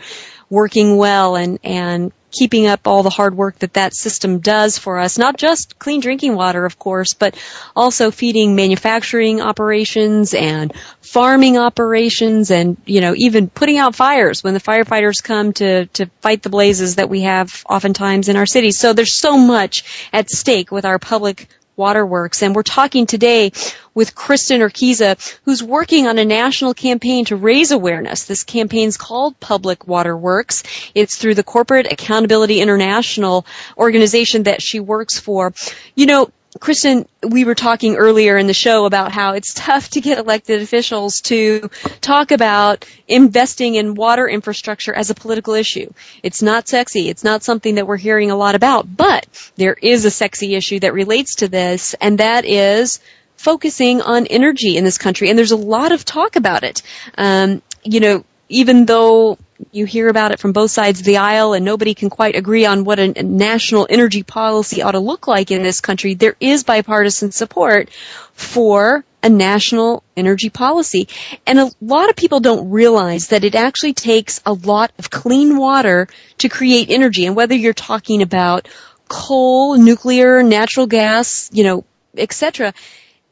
[0.50, 5.00] working well and and keeping up all the hard work that that system does for
[5.00, 7.36] us not just clean drinking water of course but
[7.76, 14.54] also feeding manufacturing operations and farming operations and you know even putting out fires when
[14.54, 18.80] the firefighters come to to fight the blazes that we have oftentimes in our cities.
[18.80, 21.48] So there's so much at stake with our public
[21.78, 22.42] Waterworks.
[22.44, 23.52] And we're talking today
[23.94, 28.26] with Kristen Urquiza, who's working on a national campaign to raise awareness.
[28.26, 30.64] This campaign's called Public Waterworks.
[30.94, 33.46] It's through the Corporate Accountability International
[33.78, 35.54] organization that she works for.
[35.96, 40.02] You know, Kristen, we were talking earlier in the show about how it's tough to
[40.02, 41.70] get elected officials to
[42.02, 45.92] talk about investing in water infrastructure as a political issue.
[46.24, 47.10] It's not sexy.
[47.10, 49.28] It's not something that we're hearing a lot about, but
[49.58, 53.02] there is a sexy issue that relates to this, and that is
[53.36, 55.30] focusing on energy in this country.
[55.30, 56.82] And there's a lot of talk about it.
[57.18, 59.38] Um, you know, even though
[59.72, 62.66] you hear about it from both sides of the aisle and nobody can quite agree
[62.66, 66.64] on what a, national energy policy ought to look like in this country, there is
[66.64, 67.90] bipartisan support
[68.34, 71.08] for a national energy policy.
[71.46, 75.58] And a lot of people don't realize that it actually takes a lot of clean
[75.58, 76.08] water
[76.40, 77.26] to create energy.
[77.26, 78.68] And whether you're talking about
[79.08, 81.86] coal, nuclear, natural gas, you know,
[82.16, 82.74] etc.,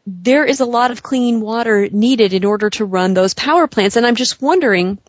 [0.07, 3.95] there is a lot of clean water needed in order to run those power plants.
[3.95, 4.99] And I'm just wondering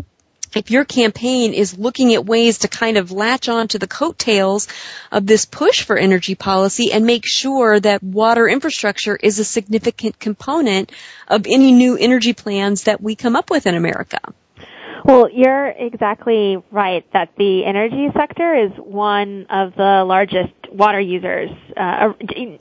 [0.56, 4.68] if your campaign is looking at ways to kind of latch on to the coattails
[5.12, 10.18] of this push for energy policy and make sure that water infrastructure is a significant
[10.18, 10.92] component
[11.28, 14.20] of any new energy plans that we come up with in America.
[15.04, 21.50] Well, you're exactly right that the energy sector is one of the largest water users,
[21.76, 22.12] uh,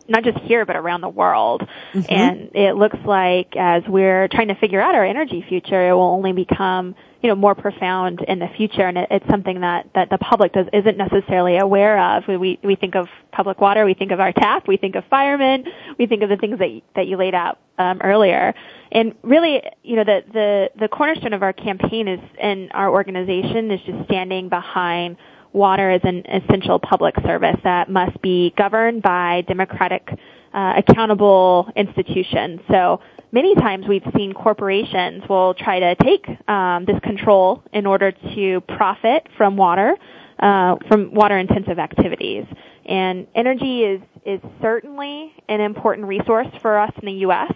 [0.07, 1.67] not just here but around the world.
[1.93, 2.13] Mm-hmm.
[2.13, 6.01] And it looks like as we're trying to figure out our energy future, it will
[6.01, 6.93] only become
[7.25, 10.53] you know more profound in the future, and it, it's something that that the public
[10.53, 12.27] does isn't necessarily aware of.
[12.27, 15.65] We we think of public water, we think of our tap, we think of firemen,
[15.97, 18.53] we think of the things that that you laid out um, earlier,
[18.91, 23.71] and really, you know, the the the cornerstone of our campaign is and our organization
[23.71, 25.17] is just standing behind
[25.51, 30.07] water as an essential public service that must be governed by democratic,
[30.53, 32.59] uh, accountable institutions.
[32.69, 32.99] So
[33.35, 38.61] many times we've seen corporations will try to take um, this control in order to
[38.61, 39.95] profit from water,
[40.39, 42.45] uh, from water intensive activities.
[42.85, 47.53] And energy is is certainly an important resource for us in the U.S.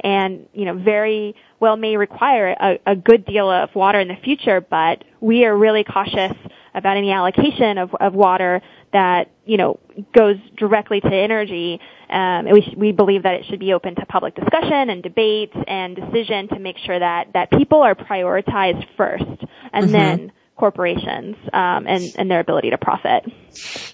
[0.00, 4.16] And you know, very well may require a, a good deal of water in the
[4.22, 6.36] future, but we are really cautious
[6.74, 8.60] about any allocation of, of water
[8.92, 9.78] that you know
[10.14, 11.80] goes directly to energy.
[12.10, 15.94] Um, we, we believe that it should be open to public discussion and debate and
[15.94, 19.24] decision to make sure that that people are prioritized first,
[19.72, 19.92] and mm-hmm.
[19.92, 23.24] then corporations um, and, and their ability to profit.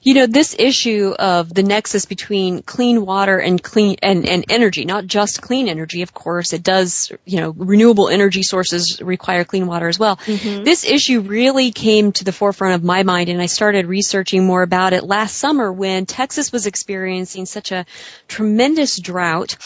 [0.02, 4.84] You know, this issue of the nexus between clean water and clean and, and energy,
[4.84, 9.66] not just clean energy, of course, it does, you know, renewable energy sources require clean
[9.66, 10.16] water as well.
[10.16, 10.64] Mm-hmm.
[10.64, 14.62] This issue really came to the forefront of my mind and I started researching more
[14.62, 17.86] about it last summer when Texas was experiencing such a
[18.26, 19.56] tremendous drought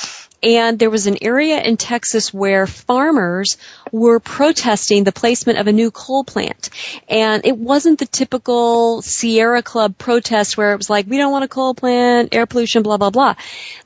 [0.42, 3.56] and there was an area in Texas where farmers
[3.92, 6.70] were protesting the placement of a new coal plant.
[7.08, 11.44] And it wasn't the typical Sierra Club protest where it was like, we don't want
[11.44, 13.34] a coal plant, air pollution, blah, blah, blah.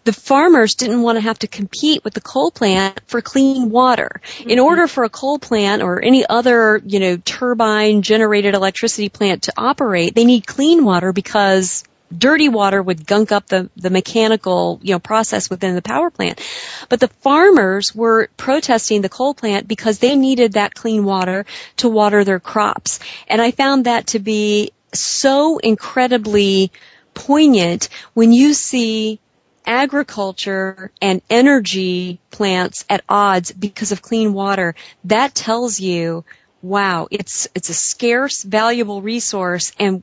[0.04, 4.20] The farmers didn't want to have to compete with the coal plant for clean water.
[4.22, 4.50] Mm-hmm.
[4.50, 9.44] In order for a coal plant or any other, you know, turbine generated electricity plant
[9.44, 11.84] to operate, they need clean water because
[12.16, 16.40] dirty water would gunk up the, the mechanical, you know, process within the power plant.
[16.88, 21.46] But the farmers were protesting the coal plant because they needed that clean water
[21.78, 23.00] to water their crops.
[23.28, 26.70] And I found that to be so incredibly
[27.14, 29.20] poignant when you see
[29.66, 34.74] agriculture and energy plants at odds because of clean water.
[35.04, 36.24] That tells you,
[36.60, 40.02] wow, it's, it's a scarce, valuable resource and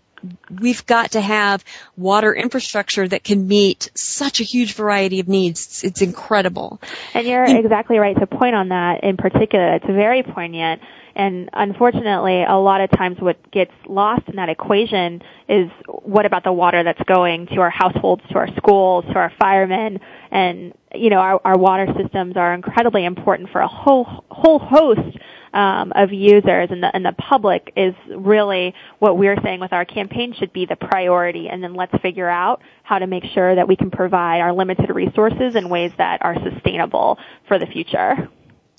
[0.49, 1.63] we've got to have
[1.97, 5.65] water infrastructure that can meet such a huge variety of needs.
[5.65, 6.81] It's, it's incredible.
[7.13, 9.75] And you're exactly right to point on that in particular.
[9.75, 10.81] It's very poignant.
[11.15, 16.43] And unfortunately, a lot of times what gets lost in that equation is what about
[16.43, 19.99] the water that's going to our households, to our schools, to our firemen,
[20.31, 25.17] and you know our, our water systems are incredibly important for a whole whole host
[25.53, 29.85] um, of users and the, and the public is really what we're saying with our
[29.85, 33.67] campaign should be the priority and then let's figure out how to make sure that
[33.67, 38.29] we can provide our limited resources in ways that are sustainable for the future.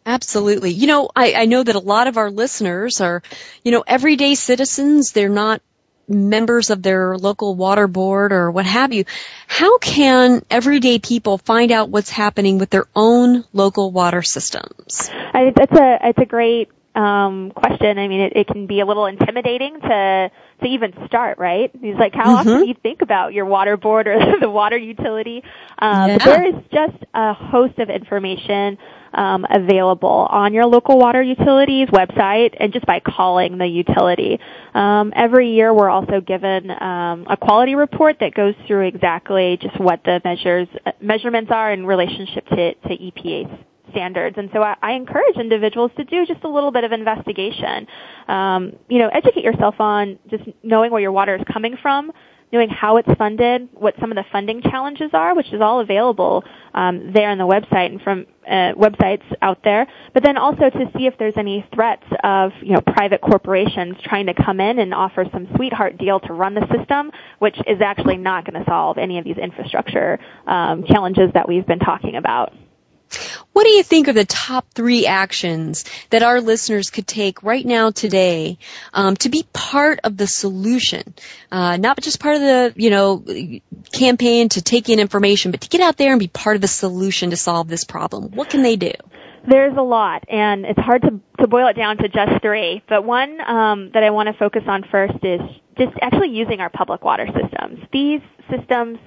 [0.04, 0.70] Absolutely.
[0.70, 3.22] You know, I, I know that a lot of our listeners are,
[3.62, 5.12] you know, everyday citizens.
[5.12, 5.62] They're not
[6.08, 9.04] members of their local water board or what have you.
[9.46, 15.10] How can everyday people find out what's happening with their own local water systems?
[15.12, 17.98] I, it's a it's a great um, question.
[17.98, 20.30] I mean, it, it can be a little intimidating to
[20.62, 21.70] to even start, right?
[21.80, 22.48] He's like, how mm-hmm.
[22.48, 25.42] often do you think about your water board or the water utility?
[25.78, 26.18] Um, yeah.
[26.18, 28.78] But there is just a host of information
[29.14, 34.38] um, available on your local water utility's website and just by calling the utility.
[34.74, 39.78] Um, every year we're also given um, a quality report that goes through exactly just
[39.78, 40.68] what the measures
[41.00, 44.36] measurements are in relationship to, to EPA standards.
[44.38, 47.86] And so I, I, encourage individuals to do just a little bit of investigation.
[48.26, 52.10] Um, you know, educate yourself on just knowing where your water is coming from,
[52.52, 56.44] knowing how it's funded, what some of the funding challenges are, which is all available
[56.74, 59.86] um, there on the website and from uh, websites out there.
[60.12, 64.26] But then also to see if there's any threats of you know private corporations trying
[64.26, 68.18] to come in and offer some sweetheart deal to run the system, which is actually
[68.18, 72.52] not going to solve any of these infrastructure um, challenges that we've been talking about.
[73.52, 77.64] What do you think are the top three actions that our listeners could take right
[77.64, 78.58] now today
[78.92, 81.14] um, to be part of the solution,
[81.50, 83.24] uh, not just part of the you know
[83.92, 86.68] campaign to take in information, but to get out there and be part of the
[86.68, 88.32] solution to solve this problem?
[88.32, 88.92] What can they do?
[89.48, 92.82] There's a lot, and it's hard to, to boil it down to just three.
[92.88, 95.40] But one um, that I want to focus on first is
[95.76, 97.80] just actually using our public water systems.
[97.92, 98.98] These systems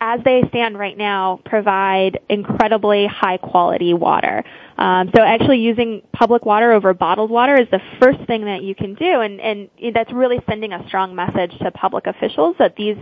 [0.00, 4.42] as they stand right now, provide incredibly high quality water.
[4.78, 8.74] Um, so actually using public water over bottled water is the first thing that you
[8.74, 12.96] can do, and, and that's really sending a strong message to public officials that these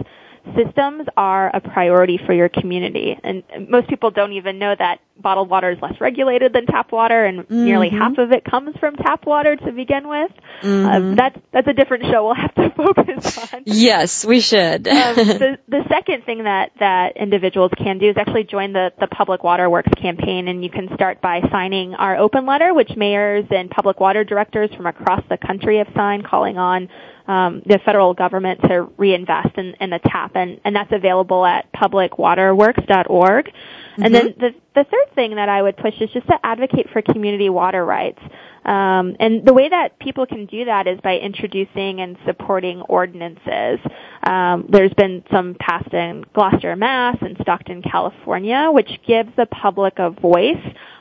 [0.56, 3.16] systems are a priority for your community.
[3.22, 7.24] And most people don't even know that bottled water is less regulated than tap water,
[7.24, 7.64] and mm-hmm.
[7.64, 10.30] nearly half of it comes from tap water to begin with.
[10.62, 11.12] Mm-hmm.
[11.12, 12.26] Uh, that's that's a different show.
[12.26, 13.62] We'll have to focus on.
[13.66, 14.88] Yes, we should.
[14.88, 19.06] um, the, the second thing that that individuals can do is actually join the the
[19.06, 23.44] Public Water Works campaign, and you can start by signing our open letter, which mayors
[23.50, 26.88] and public water directors from across the country have signed, calling on
[27.28, 31.70] um, the federal government to reinvest in, in the tap, and, and that's available at
[31.72, 33.44] publicwaterworks.org.
[33.46, 34.02] Mm-hmm.
[34.02, 37.02] And then the, the third thing that I would push is just to advocate for
[37.02, 38.20] community water rights.
[38.64, 43.78] Um, and the way that people can do that is by introducing and supporting ordinances.
[44.22, 49.94] Um, there's been some passed in Gloucester, Mass, and Stockton, California, which gives the public
[49.98, 50.56] a voice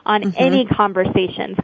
[0.06, 0.30] on mm-hmm.
[0.36, 1.56] any conversations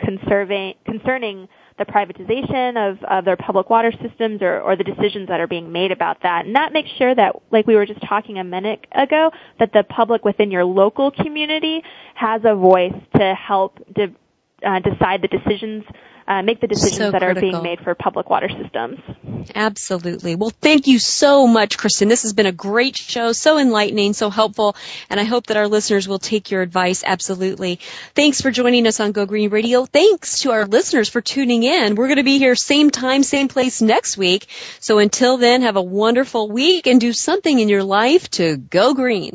[0.84, 1.48] concerning
[1.78, 5.72] the privatization of, of their public water systems or, or the decisions that are being
[5.72, 6.46] made about that.
[6.46, 9.82] And that makes sure that, like we were just talking a minute ago, that the
[9.82, 11.82] public within your local community
[12.14, 14.14] has a voice to help de-
[14.64, 15.84] uh, decide the decisions
[16.26, 18.98] uh, make the decisions so that are being made for public water systems.
[19.54, 20.36] Absolutely.
[20.36, 22.08] Well, thank you so much, Kristen.
[22.08, 24.76] This has been a great show, so enlightening, so helpful,
[25.10, 27.80] and I hope that our listeners will take your advice absolutely.
[28.14, 29.84] Thanks for joining us on Go Green Radio.
[29.84, 31.94] Thanks to our listeners for tuning in.
[31.94, 34.46] We're going to be here same time, same place next week.
[34.80, 38.94] So until then, have a wonderful week and do something in your life to go
[38.94, 39.34] green.